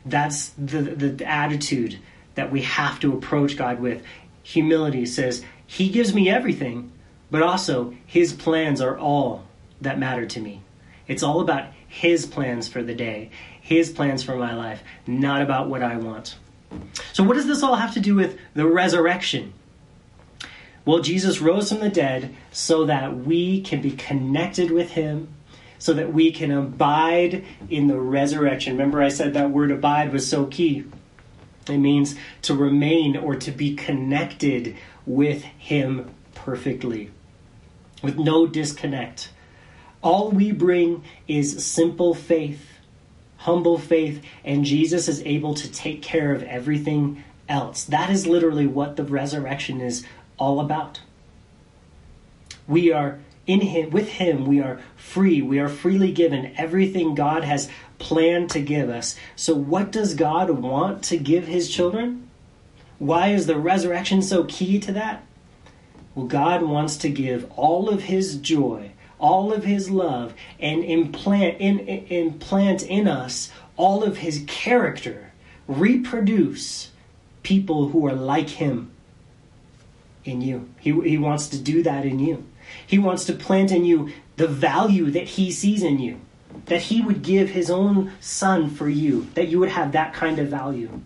That's 0.05 0.51
the, 0.51 0.83
the 0.83 1.27
attitude 1.27 1.99
that 2.35 2.53
we 2.53 2.62
have 2.62 3.01
to 3.01 3.15
approach 3.15 3.57
God 3.57 3.81
with. 3.81 4.03
Humility 4.43 5.07
says, 5.07 5.43
He 5.67 5.89
gives 5.89 6.15
me 6.15 6.29
everything, 6.29 6.93
but 7.31 7.43
also 7.43 7.95
His 8.05 8.35
plans 8.35 8.83
are 8.83 8.99
all 8.99 9.47
that 9.81 9.99
matter 9.99 10.27
to 10.27 10.41
me. 10.41 10.61
It's 11.09 11.23
all 11.23 11.41
about 11.41 11.73
His 11.89 12.27
plans 12.27 12.69
for 12.69 12.83
the 12.83 12.95
day, 12.95 13.31
His 13.59 13.89
plans 13.89 14.23
for 14.23 14.37
my 14.37 14.55
life, 14.55 14.83
not 15.07 15.41
about 15.41 15.71
what 15.71 15.83
I 15.83 15.97
want. 15.97 16.37
So, 17.12 17.24
what 17.24 17.35
does 17.35 17.46
this 17.46 17.62
all 17.62 17.76
have 17.76 17.94
to 17.94 18.00
do 18.00 18.14
with 18.14 18.38
the 18.55 18.66
resurrection? 18.66 19.52
Well, 20.85 21.00
Jesus 21.00 21.40
rose 21.40 21.70
from 21.70 21.81
the 21.81 21.88
dead 21.88 22.35
so 22.52 22.87
that 22.87 23.16
we 23.16 23.61
can 23.61 23.81
be 23.81 23.90
connected 23.90 24.70
with 24.70 24.90
Him, 24.90 25.29
so 25.79 25.92
that 25.94 26.12
we 26.12 26.31
can 26.31 26.52
abide 26.52 27.44
in 27.68 27.88
the 27.88 27.98
resurrection. 27.98 28.74
Remember, 28.74 29.02
I 29.02 29.09
said 29.09 29.35
that 29.35 29.50
word 29.50 29.72
abide 29.72 30.12
was 30.12 30.29
so 30.29 30.46
key. 30.46 30.85
It 31.68 31.79
means 31.79 32.14
to 32.42 32.55
remain 32.55 33.16
or 33.16 33.35
to 33.35 33.50
be 33.50 33.74
connected 33.74 34.76
with 35.05 35.42
Him 35.42 36.14
perfectly, 36.35 37.11
with 38.02 38.16
no 38.16 38.46
disconnect. 38.46 39.31
All 40.02 40.31
we 40.31 40.52
bring 40.52 41.02
is 41.26 41.66
simple 41.66 42.14
faith, 42.14 42.76
humble 43.38 43.79
faith, 43.79 44.22
and 44.44 44.64
Jesus 44.64 45.09
is 45.09 45.22
able 45.22 45.55
to 45.55 45.70
take 45.70 46.03
care 46.03 46.33
of 46.33 46.42
everything 46.42 47.22
else. 47.49 47.85
That 47.85 48.11
is 48.11 48.27
literally 48.27 48.66
what 48.66 48.96
the 48.96 49.05
resurrection 49.05 49.81
is 49.81 50.05
all 50.38 50.61
about. 50.61 51.01
We 52.66 52.92
are 52.92 53.20
in 53.46 53.61
him 53.61 53.90
with 53.90 54.09
him 54.09 54.44
we 54.44 54.61
are 54.61 54.81
free 54.96 55.40
we 55.40 55.59
are 55.59 55.68
freely 55.68 56.11
given 56.12 56.53
everything 56.57 57.14
god 57.14 57.44
has 57.44 57.68
planned 57.99 58.51
to 58.51 58.61
give 58.61 58.90
us 58.90 59.16
so 59.37 59.55
what 59.55 59.92
does 59.92 60.14
god 60.14 60.51
want 60.51 61.03
to 61.03 61.16
give 61.16 61.46
his 61.46 61.70
children 61.70 62.29
why 62.99 63.29
is 63.29 63.46
the 63.46 63.57
resurrection 63.57 64.20
so 64.20 64.44
key 64.44 64.79
to 64.79 64.92
that 64.92 65.25
well 66.14 66.27
god 66.27 66.62
wants 66.62 66.96
to 66.96 67.09
give 67.09 67.51
all 67.57 67.88
of 67.88 68.03
his 68.03 68.37
joy 68.37 68.90
all 69.18 69.52
of 69.52 69.64
his 69.64 69.90
love 69.90 70.35
and 70.61 70.85
implant 70.85 71.59
in, 71.61 71.81
in, 71.81 72.07
implant 72.07 72.83
in 72.83 73.09
us 73.09 73.50
all 73.76 74.05
of 74.05 74.18
his 74.18 74.44
character 74.46 75.33
reproduce 75.66 76.90
people 77.42 77.88
who 77.88 78.07
are 78.07 78.14
like 78.14 78.48
him 78.48 78.90
in 80.24 80.40
you. 80.40 80.68
He, 80.81 80.92
he 81.02 81.18
wants 81.18 81.48
to 81.48 81.59
do 81.59 81.83
that 81.83 82.05
in 82.05 82.18
you. 82.18 82.44
He 82.87 82.98
wants 82.98 83.24
to 83.26 83.33
plant 83.33 83.70
in 83.70 83.85
you 83.85 84.12
the 84.37 84.48
value 84.48 85.11
that 85.11 85.24
he 85.24 85.50
sees 85.50 85.83
in 85.83 85.98
you 85.98 86.20
that 86.66 86.83
he 86.83 87.00
would 87.00 87.22
give 87.22 87.50
his 87.50 87.70
own 87.70 88.12
son 88.20 88.70
for 88.70 88.88
you 88.88 89.26
that 89.35 89.48
you 89.48 89.59
would 89.59 89.68
have 89.68 89.92
that 89.92 90.14
kind 90.14 90.38
of 90.38 90.48
value 90.48 91.00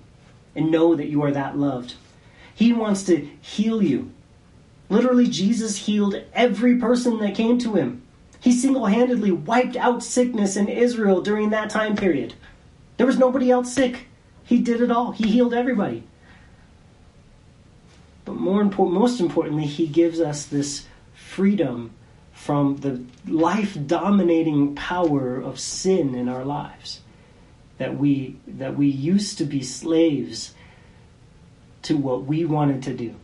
and 0.54 0.70
know 0.70 0.94
that 0.94 1.08
you 1.08 1.22
are 1.22 1.32
that 1.32 1.58
loved. 1.58 1.94
He 2.54 2.72
wants 2.72 3.04
to 3.04 3.28
heal 3.40 3.82
you 3.82 4.10
Literally, 4.90 5.29
Jesus 5.29 5.87
healed 5.87 6.20
every 6.35 6.76
person 6.76 7.20
that 7.20 7.37
came 7.37 7.59
to 7.61 7.74
him. 7.74 8.03
He 8.40 8.53
single 8.53 8.87
handedly 8.87 9.31
wiped 9.31 9.76
out 9.76 10.03
sickness 10.03 10.57
in 10.57 10.68
Israel 10.68 11.22
during 11.22 11.50
that 11.50 11.70
time 11.70 11.94
period. 11.94 12.35
There 12.96 13.07
was 13.07 13.18
nobody 13.18 13.50
else 13.50 13.72
sick. 13.72 14.09
He 14.44 14.61
did 14.61 14.81
it 14.81 14.90
all, 14.90 15.12
He 15.12 15.29
healed 15.29 15.55
everybody. 15.55 16.03
But 18.24 18.35
more 18.35 18.61
important, 18.61 18.98
most 18.98 19.20
importantly, 19.20 19.66
He 19.66 19.87
gives 19.87 20.20
us 20.20 20.44
this 20.44 20.87
freedom 21.14 21.92
from 22.33 22.79
the 22.79 23.05
life 23.31 23.76
dominating 23.87 24.74
power 24.74 25.40
of 25.40 25.61
sin 25.61 26.16
in 26.16 26.29
our 26.29 26.44
lives. 26.44 27.00
That 27.79 27.96
we, 27.96 28.37
that 28.46 28.76
we 28.76 28.88
used 28.88 29.38
to 29.38 29.44
be 29.44 29.62
slaves 29.62 30.53
to 31.83 31.96
what 31.96 32.24
we 32.24 32.44
wanted 32.44 32.83
to 32.83 32.94
do 32.94 33.14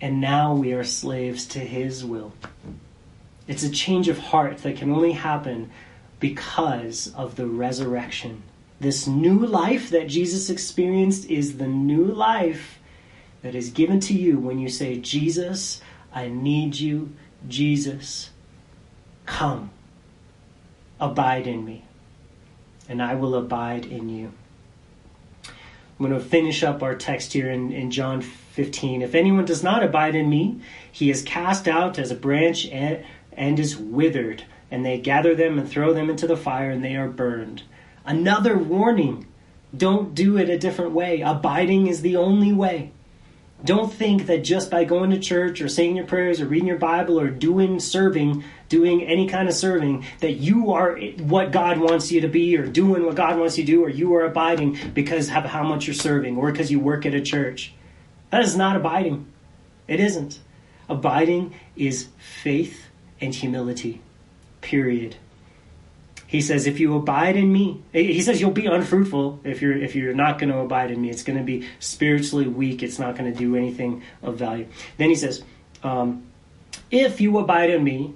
and 0.00 0.20
now 0.20 0.54
we 0.54 0.72
are 0.72 0.84
slaves 0.84 1.46
to 1.46 1.58
His 1.58 2.04
will. 2.04 2.32
It's 3.46 3.62
a 3.62 3.70
change 3.70 4.08
of 4.08 4.18
heart 4.18 4.58
that 4.58 4.76
can 4.76 4.92
only 4.92 5.12
happen 5.12 5.70
because 6.20 7.12
of 7.14 7.36
the 7.36 7.46
resurrection. 7.46 8.42
This 8.80 9.06
new 9.06 9.38
life 9.38 9.90
that 9.90 10.08
Jesus 10.08 10.50
experienced 10.50 11.28
is 11.30 11.56
the 11.56 11.66
new 11.66 12.04
life 12.04 12.78
that 13.42 13.54
is 13.54 13.70
given 13.70 14.00
to 14.00 14.14
you 14.14 14.38
when 14.38 14.58
you 14.58 14.68
say, 14.68 14.98
Jesus, 14.98 15.80
I 16.12 16.28
need 16.28 16.78
you. 16.78 17.12
Jesus, 17.46 18.30
come. 19.26 19.70
Abide 21.00 21.46
in 21.46 21.64
me, 21.64 21.84
and 22.88 23.00
I 23.00 23.14
will 23.14 23.36
abide 23.36 23.86
in 23.86 24.08
you. 24.08 24.32
I'm 25.44 26.06
going 26.06 26.12
to 26.12 26.20
finish 26.20 26.62
up 26.62 26.82
our 26.82 26.96
text 26.96 27.32
here 27.32 27.50
in, 27.50 27.72
in 27.72 27.90
John 27.90 28.20
15. 28.58 29.02
If 29.02 29.14
anyone 29.14 29.44
does 29.44 29.62
not 29.62 29.84
abide 29.84 30.16
in 30.16 30.28
me, 30.28 30.60
he 30.90 31.10
is 31.10 31.22
cast 31.22 31.68
out 31.68 31.96
as 31.96 32.10
a 32.10 32.16
branch 32.16 32.66
and, 32.66 33.04
and 33.30 33.56
is 33.56 33.76
withered, 33.76 34.42
and 34.68 34.84
they 34.84 34.98
gather 34.98 35.36
them 35.36 35.60
and 35.60 35.70
throw 35.70 35.94
them 35.94 36.10
into 36.10 36.26
the 36.26 36.36
fire, 36.36 36.68
and 36.68 36.84
they 36.84 36.96
are 36.96 37.06
burned. 37.06 37.62
Another 38.04 38.58
warning 38.58 39.28
don't 39.76 40.12
do 40.12 40.36
it 40.36 40.48
a 40.48 40.58
different 40.58 40.90
way. 40.90 41.20
Abiding 41.20 41.86
is 41.86 42.02
the 42.02 42.16
only 42.16 42.52
way. 42.52 42.90
Don't 43.64 43.92
think 43.92 44.26
that 44.26 44.42
just 44.42 44.72
by 44.72 44.82
going 44.82 45.10
to 45.10 45.20
church 45.20 45.60
or 45.60 45.68
saying 45.68 45.94
your 45.94 46.06
prayers 46.06 46.40
or 46.40 46.46
reading 46.46 46.66
your 46.66 46.78
Bible 46.78 47.20
or 47.20 47.28
doing 47.28 47.78
serving, 47.78 48.42
doing 48.68 49.04
any 49.04 49.28
kind 49.28 49.48
of 49.48 49.54
serving, 49.54 50.04
that 50.18 50.32
you 50.32 50.72
are 50.72 50.98
what 51.20 51.52
God 51.52 51.78
wants 51.78 52.10
you 52.10 52.22
to 52.22 52.28
be 52.28 52.56
or 52.56 52.66
doing 52.66 53.06
what 53.06 53.14
God 53.14 53.38
wants 53.38 53.56
you 53.56 53.64
to 53.64 53.70
do 53.70 53.84
or 53.84 53.88
you 53.88 54.12
are 54.16 54.24
abiding 54.24 54.76
because 54.94 55.28
of 55.28 55.44
how 55.44 55.62
much 55.62 55.86
you're 55.86 55.94
serving 55.94 56.36
or 56.36 56.50
because 56.50 56.72
you 56.72 56.80
work 56.80 57.06
at 57.06 57.14
a 57.14 57.20
church. 57.20 57.72
That 58.30 58.42
is 58.42 58.56
not 58.56 58.76
abiding. 58.76 59.26
It 59.86 60.00
isn't. 60.00 60.38
Abiding 60.88 61.54
is 61.76 62.08
faith 62.18 62.86
and 63.20 63.34
humility. 63.34 64.00
Period. 64.60 65.16
He 66.26 66.42
says, 66.42 66.66
if 66.66 66.78
you 66.78 66.94
abide 66.94 67.36
in 67.36 67.50
me, 67.50 67.82
he 67.92 68.20
says 68.20 68.38
you'll 68.38 68.50
be 68.50 68.66
unfruitful 68.66 69.40
if 69.44 69.62
you're 69.62 69.76
if 69.76 69.96
you're 69.96 70.12
not 70.12 70.38
going 70.38 70.52
to 70.52 70.58
abide 70.58 70.90
in 70.90 71.00
me. 71.00 71.08
It's 71.08 71.22
going 71.22 71.38
to 71.38 71.44
be 71.44 71.66
spiritually 71.78 72.46
weak. 72.46 72.82
It's 72.82 72.98
not 72.98 73.16
going 73.16 73.32
to 73.32 73.38
do 73.38 73.56
anything 73.56 74.02
of 74.22 74.36
value. 74.36 74.66
Then 74.98 75.08
he 75.08 75.14
says, 75.14 75.42
um, 75.82 76.26
if 76.90 77.22
you 77.22 77.38
abide 77.38 77.70
in 77.70 77.82
me, 77.82 78.14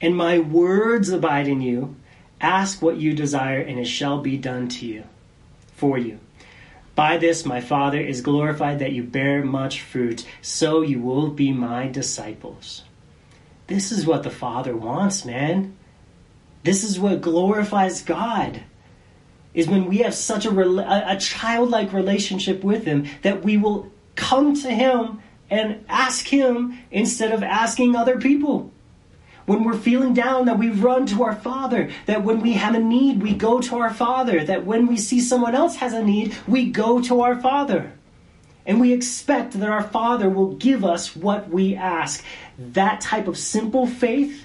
and 0.00 0.16
my 0.16 0.38
words 0.38 1.08
abide 1.08 1.48
in 1.48 1.60
you, 1.60 1.96
ask 2.40 2.80
what 2.80 2.96
you 2.98 3.12
desire, 3.12 3.60
and 3.60 3.80
it 3.80 3.86
shall 3.86 4.20
be 4.20 4.36
done 4.36 4.68
to 4.68 4.86
you, 4.86 5.02
for 5.74 5.98
you. 5.98 6.20
By 6.98 7.16
this 7.16 7.46
my 7.46 7.60
Father 7.60 8.00
is 8.00 8.22
glorified 8.22 8.80
that 8.80 8.90
you 8.90 9.04
bear 9.04 9.44
much 9.44 9.82
fruit, 9.82 10.26
so 10.42 10.80
you 10.80 11.00
will 11.00 11.30
be 11.30 11.52
my 11.52 11.86
disciples. 11.86 12.82
This 13.68 13.92
is 13.92 14.04
what 14.04 14.24
the 14.24 14.30
Father 14.30 14.76
wants, 14.76 15.24
man. 15.24 15.76
This 16.64 16.82
is 16.82 16.98
what 16.98 17.20
glorifies 17.20 18.02
God. 18.02 18.62
Is 19.54 19.68
when 19.68 19.86
we 19.86 19.98
have 19.98 20.12
such 20.12 20.44
a, 20.44 21.12
a, 21.12 21.16
childlike 21.20 21.92
relationship 21.92 22.64
with 22.64 22.82
Him 22.84 23.06
that 23.22 23.44
we 23.44 23.56
will 23.56 23.92
come 24.16 24.54
to 24.62 24.68
Him 24.68 25.22
and 25.48 25.84
ask 25.88 26.26
Him 26.26 26.80
instead 26.90 27.30
of 27.30 27.44
asking 27.44 27.94
other 27.94 28.18
people. 28.18 28.72
When 29.48 29.64
we're 29.64 29.78
feeling 29.78 30.12
down, 30.12 30.44
that 30.44 30.58
we 30.58 30.68
run 30.68 31.06
to 31.06 31.22
our 31.22 31.34
Father. 31.34 31.88
That 32.04 32.22
when 32.22 32.42
we 32.42 32.52
have 32.52 32.74
a 32.74 32.78
need, 32.78 33.22
we 33.22 33.32
go 33.32 33.62
to 33.62 33.78
our 33.78 33.88
Father. 33.88 34.44
That 34.44 34.66
when 34.66 34.86
we 34.86 34.98
see 34.98 35.20
someone 35.22 35.54
else 35.54 35.76
has 35.76 35.94
a 35.94 36.04
need, 36.04 36.36
we 36.46 36.66
go 36.70 37.00
to 37.04 37.22
our 37.22 37.40
Father. 37.40 37.90
And 38.66 38.78
we 38.78 38.92
expect 38.92 39.54
that 39.54 39.70
our 39.70 39.82
Father 39.82 40.28
will 40.28 40.52
give 40.56 40.84
us 40.84 41.16
what 41.16 41.48
we 41.48 41.74
ask. 41.74 42.22
That 42.58 43.00
type 43.00 43.26
of 43.26 43.38
simple 43.38 43.86
faith 43.86 44.44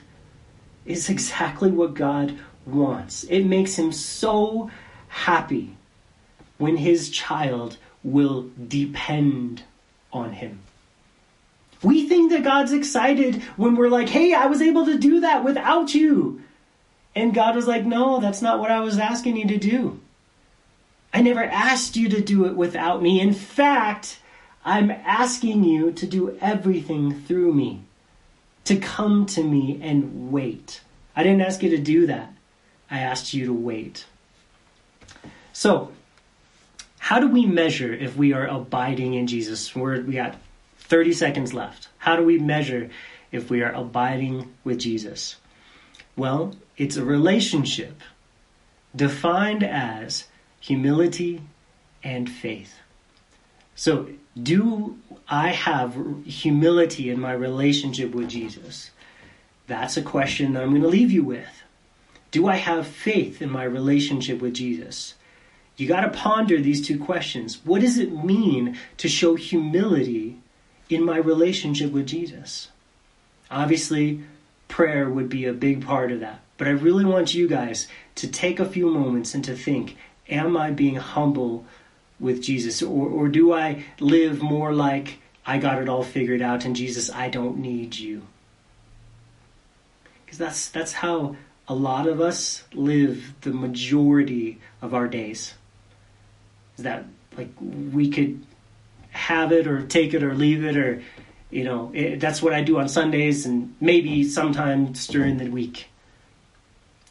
is 0.85 1.09
exactly 1.09 1.69
what 1.69 1.95
God 1.95 2.39
wants. 2.65 3.25
It 3.25 3.43
makes 3.43 3.75
him 3.75 3.91
so 3.91 4.71
happy 5.09 5.75
when 6.57 6.77
his 6.77 7.09
child 7.09 7.75
will 8.05 8.49
depend 8.69 9.63
on 10.13 10.31
him. 10.31 10.61
We 11.83 12.07
think 12.07 12.31
that 12.31 12.43
God's 12.43 12.71
excited 12.71 13.43
when 13.57 13.75
we're 13.75 13.89
like, 13.89 14.09
hey, 14.09 14.33
I 14.33 14.45
was 14.45 14.61
able 14.61 14.85
to 14.85 14.97
do 14.97 15.19
that 15.19 15.43
without 15.43 15.93
you. 15.93 16.41
And 17.15 17.33
God 17.33 17.55
was 17.55 17.67
like, 17.67 17.85
no, 17.85 18.19
that's 18.19 18.41
not 18.41 18.59
what 18.59 18.71
I 18.71 18.79
was 18.79 18.97
asking 18.97 19.37
you 19.37 19.47
to 19.49 19.57
do. 19.57 19.99
I 21.13 21.21
never 21.21 21.43
asked 21.43 21.95
you 21.95 22.09
to 22.09 22.21
do 22.21 22.45
it 22.45 22.55
without 22.55 23.01
me. 23.01 23.19
In 23.19 23.33
fact, 23.33 24.19
I'm 24.65 24.89
asking 24.89 25.63
you 25.63 25.91
to 25.91 26.07
do 26.07 26.37
everything 26.41 27.21
through 27.23 27.53
me 27.53 27.83
to 28.65 28.77
come 28.77 29.25
to 29.27 29.43
me 29.43 29.79
and 29.81 30.31
wait. 30.31 30.81
I 31.15 31.23
didn't 31.23 31.41
ask 31.41 31.61
you 31.61 31.69
to 31.71 31.77
do 31.77 32.07
that. 32.07 32.33
I 32.89 32.99
asked 32.99 33.33
you 33.33 33.45
to 33.45 33.53
wait. 33.53 34.05
So, 35.51 35.91
how 36.97 37.19
do 37.19 37.27
we 37.27 37.45
measure 37.45 37.93
if 37.93 38.15
we 38.15 38.33
are 38.33 38.47
abiding 38.47 39.13
in 39.13 39.27
Jesus? 39.27 39.75
We're, 39.75 40.01
we 40.01 40.13
got 40.13 40.35
30 40.93 41.13
seconds 41.13 41.55
left. 41.55 41.87
How 41.97 42.15
do 42.15 42.23
we 42.23 42.37
measure 42.37 42.91
if 43.31 43.49
we 43.49 43.63
are 43.63 43.71
abiding 43.71 44.53
with 44.63 44.77
Jesus? 44.77 45.37
Well, 46.15 46.53
it's 46.77 46.97
a 46.97 47.03
relationship 47.03 47.99
defined 48.95 49.63
as 49.63 50.25
humility 50.59 51.41
and 52.03 52.29
faith. 52.29 52.75
So, 53.73 54.09
do 54.39 54.99
I 55.27 55.47
have 55.49 55.97
humility 56.25 57.09
in 57.09 57.19
my 57.19 57.33
relationship 57.33 58.13
with 58.13 58.29
Jesus? 58.29 58.91
That's 59.65 59.97
a 59.97 60.03
question 60.03 60.53
that 60.53 60.61
I'm 60.61 60.69
going 60.69 60.83
to 60.83 60.87
leave 60.87 61.11
you 61.11 61.23
with. 61.23 61.63
Do 62.29 62.47
I 62.47 62.57
have 62.57 62.85
faith 62.85 63.41
in 63.41 63.49
my 63.49 63.63
relationship 63.63 64.41
with 64.43 64.53
Jesus? 64.53 65.15
You 65.75 65.87
got 65.87 66.01
to 66.01 66.09
ponder 66.09 66.61
these 66.61 66.85
two 66.85 66.99
questions. 66.99 67.65
What 67.65 67.81
does 67.81 67.97
it 67.97 68.23
mean 68.23 68.77
to 68.97 69.09
show 69.09 69.33
humility 69.33 70.37
in 70.89 71.03
my 71.03 71.17
relationship 71.17 71.91
with 71.91 72.07
Jesus? 72.07 72.69
Obviously, 73.49 74.23
prayer 74.67 75.09
would 75.09 75.29
be 75.29 75.45
a 75.45 75.53
big 75.53 75.85
part 75.85 76.11
of 76.11 76.19
that. 76.19 76.41
But 76.57 76.67
I 76.67 76.71
really 76.71 77.05
want 77.05 77.33
you 77.33 77.47
guys 77.47 77.87
to 78.15 78.27
take 78.27 78.59
a 78.59 78.65
few 78.65 78.87
moments 78.89 79.33
and 79.33 79.43
to 79.45 79.55
think 79.55 79.97
Am 80.29 80.55
I 80.55 80.71
being 80.71 80.95
humble 80.95 81.65
with 82.19 82.41
Jesus? 82.41 82.81
Or, 82.81 83.09
or 83.09 83.27
do 83.27 83.53
I 83.53 83.83
live 83.99 84.41
more 84.41 84.73
like 84.73 85.19
I 85.45 85.57
got 85.57 85.81
it 85.81 85.89
all 85.89 86.03
figured 86.03 86.41
out 86.41 86.63
and 86.63 86.75
Jesus, 86.75 87.11
I 87.11 87.29
don't 87.29 87.57
need 87.57 87.97
you? 87.97 88.23
Because 90.25 90.37
that's, 90.37 90.69
that's 90.69 90.93
how 90.93 91.35
a 91.67 91.75
lot 91.75 92.07
of 92.07 92.21
us 92.21 92.63
live 92.73 93.33
the 93.41 93.51
majority 93.51 94.59
of 94.81 94.93
our 94.93 95.07
days. 95.07 95.53
Is 96.77 96.83
that 96.85 97.05
like 97.37 97.49
we 97.59 98.09
could 98.09 98.45
have 99.13 99.51
it 99.51 99.67
or 99.67 99.85
take 99.85 100.13
it 100.13 100.23
or 100.23 100.35
leave 100.35 100.65
it 100.65 100.75
or 100.75 101.01
you 101.49 101.63
know 101.63 101.91
it, 101.93 102.19
that's 102.19 102.41
what 102.41 102.53
I 102.53 102.61
do 102.61 102.79
on 102.79 102.89
Sundays 102.89 103.45
and 103.45 103.75
maybe 103.79 104.23
sometimes 104.23 105.07
during 105.07 105.37
the 105.37 105.49
week. 105.49 105.87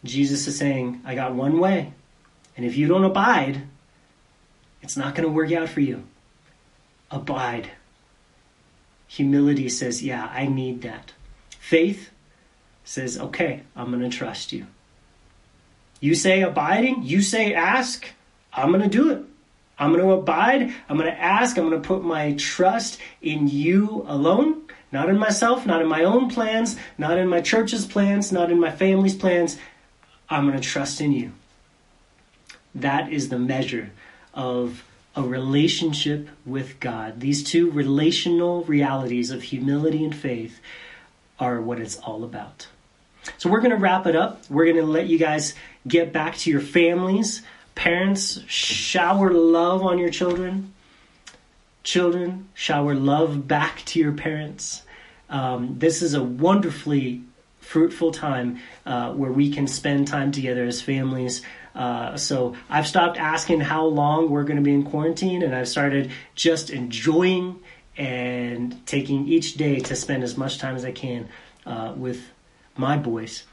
Jesus 0.05 0.47
is 0.49 0.59
saying, 0.59 1.01
I 1.05 1.15
got 1.15 1.35
one 1.35 1.59
way. 1.59 1.93
And 2.57 2.67
if 2.67 2.77
you 2.77 2.89
don't 2.89 3.05
abide, 3.05 3.63
it's 4.83 4.97
not 4.97 5.15
going 5.15 5.27
to 5.27 5.33
work 5.33 5.53
out 5.53 5.69
for 5.69 5.81
you. 5.81 6.05
Abide. 7.11 7.71
Humility 9.07 9.69
says, 9.69 10.03
Yeah, 10.03 10.29
I 10.33 10.47
need 10.47 10.83
that. 10.83 11.13
Faith 11.59 12.11
says, 12.85 13.19
Okay, 13.19 13.63
I'm 13.77 13.91
going 13.91 14.03
to 14.03 14.17
trust 14.17 14.53
you. 14.53 14.67
You 16.01 16.15
say 16.17 16.43
abiding, 16.43 17.05
you 17.05 17.23
say 17.23 17.55
ask, 17.55 18.07
I'm 18.53 18.71
going 18.71 18.83
to 18.83 18.89
do 18.89 19.11
it. 19.11 19.25
I'm 19.79 19.93
going 19.93 20.05
to 20.05 20.13
abide, 20.13 20.75
I'm 20.89 20.97
going 20.97 21.11
to 21.11 21.21
ask, 21.21 21.57
I'm 21.57 21.69
going 21.69 21.81
to 21.83 21.87
put 21.87 22.05
my 22.05 22.35
trust 22.35 22.99
in 23.21 23.49
you 23.49 24.05
alone, 24.07 24.63
not 24.93 25.09
in 25.09 25.19
myself, 25.19 25.67
not 25.67 25.81
in 25.81 25.89
my 25.89 26.05
own 26.05 26.29
plans, 26.29 26.77
not 26.99 27.19
in 27.19 27.29
my 27.29 27.41
church's 27.41 27.87
plans, 27.87 28.31
not 28.31 28.51
in 28.51 28.61
my 28.61 28.71
family's 28.71 29.17
plans. 29.17 29.59
I'm 30.29 30.47
going 30.47 30.61
to 30.61 30.67
trust 30.67 31.01
in 31.01 31.13
you. 31.13 31.33
That 32.75 33.13
is 33.13 33.29
the 33.29 33.39
measure 33.39 33.91
of 34.35 34.85
a 35.15 35.23
relationship 35.23 36.29
with 36.47 36.81
God. 36.81 37.21
These 37.21 37.45
two 37.45 37.71
relational 37.71 38.65
realities 38.65 39.31
of 39.31 39.43
humility 39.43 40.05
and 40.05 40.15
faith 40.15 40.61
are 41.39 41.61
what 41.61 41.81
it's 41.81 41.99
all 41.99 42.25
about. 42.25 42.69
So 43.39 43.51
we're 43.51 43.61
going 43.61 43.73
to 43.73 43.77
wrap 43.77 44.07
it 44.07 44.17
up. 44.17 44.43
We're 44.49 44.65
going 44.65 44.77
to 44.77 44.91
let 44.91 45.07
you 45.07 45.19
guys 45.19 45.55
get 45.87 46.13
back 46.13 46.37
to 46.39 46.51
your 46.51 46.61
families. 46.61 47.43
Parents, 47.75 48.41
shower 48.47 49.33
love 49.33 49.83
on 49.83 49.99
your 49.99 50.11
children. 50.11 50.73
Children, 51.83 52.49
shower 52.55 52.95
love 52.95 53.49
back 53.49 53.83
to 53.87 53.99
your 53.99 54.13
parents. 54.13 54.83
Um, 55.29 55.79
this 55.79 56.03
is 56.03 56.15
a 56.15 56.23
wonderfully 56.23 57.23
fruitful 57.61 58.13
time 58.13 58.59
uh, 58.85 59.13
where 59.13 59.33
we 59.33 59.51
can 59.51 59.67
spend 59.67 60.07
time 60.07 60.31
together 60.31 60.65
as 60.65 60.83
families. 60.83 61.43
Uh, 61.75 62.17
so 62.17 62.55
I've 62.69 62.87
stopped 62.87 63.17
asking 63.19 63.61
how 63.61 63.87
long 63.87 64.29
we're 64.29 64.45
going 64.45 64.59
to 64.59 64.63
be 64.63 64.75
in 64.75 64.85
quarantine, 64.85 65.43
and 65.43 65.55
I've 65.55 65.69
started 65.69 66.11
just 66.35 66.71
enjoying 66.71 67.61
and 67.97 68.87
taking 68.87 69.27
each 69.27 69.55
day 69.55 69.81
to 69.81 69.97
spend 69.97 70.23
as 70.23 70.37
much 70.37 70.59
time 70.59 70.77
as 70.77 70.85
I 70.85 70.93
can 70.93 71.29
uh, 71.67 71.95
with 71.97 72.31
my 72.77 72.97
boys. 72.97 73.45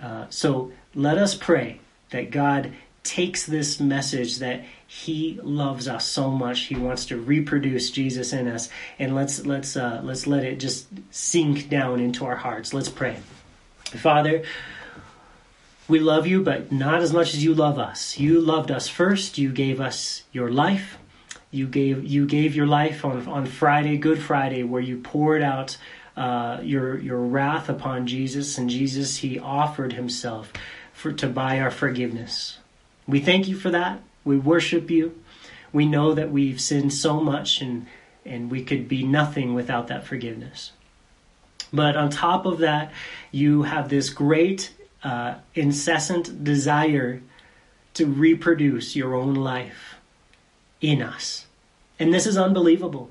Uh, 0.00 0.26
so 0.30 0.72
let 0.94 1.18
us 1.18 1.34
pray 1.34 1.80
that 2.10 2.30
God 2.30 2.72
takes 3.08 3.46
this 3.46 3.80
message 3.80 4.38
that 4.38 4.64
he 4.86 5.38
loves 5.42 5.88
us 5.88 6.06
so 6.06 6.30
much 6.30 6.60
he 6.66 6.76
wants 6.76 7.06
to 7.06 7.16
reproduce 7.16 7.90
jesus 7.90 8.32
in 8.32 8.46
us 8.46 8.68
and 8.98 9.14
let's 9.14 9.46
let's 9.46 9.76
uh, 9.76 10.00
let's 10.04 10.26
let 10.26 10.44
it 10.44 10.60
just 10.60 10.86
sink 11.10 11.68
down 11.68 12.00
into 12.00 12.24
our 12.24 12.36
hearts 12.36 12.74
let's 12.74 12.88
pray 12.88 13.16
father 13.96 14.42
we 15.88 16.00
love 16.00 16.26
you, 16.26 16.42
but 16.42 16.70
not 16.70 17.00
as 17.00 17.14
much 17.14 17.32
as 17.32 17.42
you 17.42 17.54
love 17.54 17.78
us. 17.78 18.18
You 18.18 18.42
loved 18.42 18.70
us 18.70 18.88
first. 18.88 19.38
You 19.38 19.50
gave 19.50 19.80
us 19.80 20.22
your 20.32 20.50
life. 20.50 20.98
You 21.50 21.66
gave 21.66 22.04
you 22.04 22.26
gave 22.26 22.54
your 22.54 22.66
life 22.66 23.06
on 23.06 23.26
on 23.26 23.46
Friday, 23.46 23.96
Good 23.96 24.20
Friday, 24.20 24.64
where 24.64 24.82
you 24.82 24.98
poured 24.98 25.40
out 25.40 25.78
uh, 26.14 26.60
your 26.62 26.98
your 26.98 27.20
wrath 27.20 27.70
upon 27.70 28.06
Jesus, 28.06 28.58
and 28.58 28.68
Jesus 28.68 29.16
he 29.16 29.38
offered 29.38 29.94
himself 29.94 30.52
for 30.92 31.10
to 31.12 31.26
buy 31.26 31.58
our 31.58 31.70
forgiveness. 31.70 32.58
We 33.08 33.20
thank 33.20 33.48
you 33.48 33.56
for 33.56 33.70
that. 33.70 34.00
We 34.24 34.38
worship 34.38 34.90
you. 34.90 35.20
We 35.72 35.86
know 35.86 36.14
that 36.14 36.30
we've 36.30 36.60
sinned 36.60 36.92
so 36.92 37.20
much, 37.20 37.60
and 37.60 37.86
and 38.24 38.50
we 38.50 38.62
could 38.62 38.88
be 38.88 39.02
nothing 39.02 39.54
without 39.54 39.88
that 39.88 40.06
forgiveness. 40.06 40.72
But 41.72 41.96
on 41.96 42.10
top 42.10 42.46
of 42.46 42.58
that, 42.58 42.92
you 43.30 43.62
have 43.62 43.88
this 43.88 44.10
great 44.10 44.74
uh, 45.02 45.36
incessant 45.54 46.44
desire 46.44 47.22
to 47.94 48.06
reproduce 48.06 48.94
your 48.94 49.14
own 49.14 49.34
life 49.34 49.96
in 50.80 51.02
us. 51.02 51.46
And 51.98 52.12
this 52.12 52.26
is 52.26 52.36
unbelievable. 52.36 53.10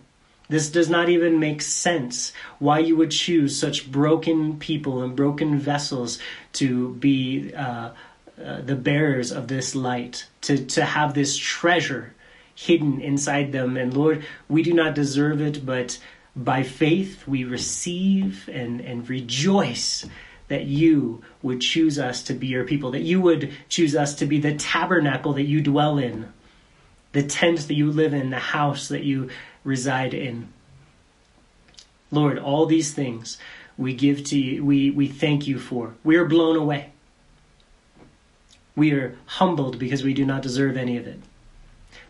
This 0.49 0.69
does 0.69 0.89
not 0.89 1.10
even 1.10 1.39
make 1.39 1.62
sense 1.62 2.31
why 2.57 2.79
you 2.79 2.95
would 2.95 3.12
choose 3.12 3.60
such 3.60 3.91
broken 3.91 4.57
people 4.60 5.01
and 5.01 5.15
broken 5.15 5.60
vessels 5.60 6.19
to 6.53 6.93
be 6.95 7.53
uh, 7.53 7.89
uh, 8.43 8.62
the 8.62 8.76
bearers 8.76 9.32
of 9.32 9.47
this 9.47 9.76
light, 9.76 10.28
to, 10.41 10.65
to 10.65 10.86
have 10.86 11.13
this 11.13 11.38
treasure 11.38 12.13
hidden 12.54 13.02
inside 13.02 13.52
them. 13.52 13.78
And 13.78 13.95
Lord, 13.95 14.26
we 14.50 14.63
do 14.63 14.73
not 14.73 14.95
deserve 14.95 15.41
it, 15.41 15.65
but 15.65 16.00
by 16.36 16.63
faith 16.63 17.28
we 17.28 17.43
receive 17.43 18.47
and, 18.52 18.80
and 18.82 19.10
rejoice 19.10 20.06
that 20.47 20.65
you 20.65 21.23
would 21.41 21.62
choose 21.62 22.00
us 22.00 22.23
to 22.23 22.34
be 22.34 22.47
your 22.47 22.63
people, 22.63 22.91
that 22.91 23.02
you 23.02 23.19
would 23.21 23.54
choose 23.69 23.95
us 23.95 24.15
to 24.15 24.26
be 24.26 24.39
the 24.39 24.56
tabernacle 24.56 25.34
that 25.34 25.43
you 25.43 25.62
dwell 25.62 25.97
in, 25.97 26.32
the 27.12 27.23
tent 27.23 27.67
that 27.67 27.73
you 27.73 27.91
live 27.91 28.13
in, 28.13 28.30
the 28.30 28.39
house 28.39 28.88
that 28.88 29.04
you 29.04 29.30
reside 29.63 30.13
in. 30.13 30.47
Lord, 32.12 32.39
all 32.39 32.65
these 32.65 32.93
things 32.93 33.38
we 33.78 33.93
give 33.93 34.23
to 34.26 34.39
you, 34.39 34.63
we, 34.63 34.89
we 34.91 35.08
thank 35.08 35.47
you 35.47 35.60
for. 35.60 35.95
We 36.04 36.15
are 36.15 36.26
blown 36.26 36.56
away. 36.56 36.91
We 38.77 38.93
are 38.93 39.17
humbled 39.25 39.79
because 39.79 40.03
we 40.03 40.13
do 40.13 40.23
not 40.23 40.43
deserve 40.43 40.77
any 40.77 40.97
of 40.97 41.07
it. 41.07 41.19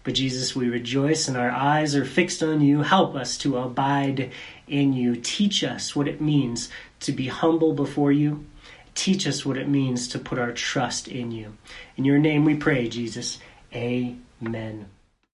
But 0.03 0.15
Jesus, 0.15 0.53
we 0.53 0.67
rejoice 0.67 1.30
and 1.30 1.38
our 1.38 1.49
eyes 1.49 1.95
are 1.95 2.03
fixed 2.03 2.43
on 2.43 2.60
you. 2.60 2.82
Help 2.82 3.15
us 3.15 3.38
to 3.39 3.58
abide 3.58 4.32
in 4.67 4.91
you. 4.91 5.15
Teach 5.15 5.63
us 5.63 5.95
what 5.95 6.10
it 6.10 6.19
means 6.19 6.69
to 6.99 7.13
be 7.13 7.27
humble 7.27 7.73
before 7.73 8.12
you. 8.12 8.45
Teach 8.95 9.25
us 9.25 9.45
what 9.45 9.58
it 9.58 9.69
means 9.69 10.10
to 10.10 10.19
put 10.19 10.39
our 10.39 10.51
trust 10.51 11.08
in 11.08 11.32
you. 11.32 11.56
In 11.95 12.03
your 12.03 12.19
name 12.19 12.43
we 12.43 12.56
pray, 12.56 12.89
Jesus. 12.89 13.39
Amen. 13.73 14.89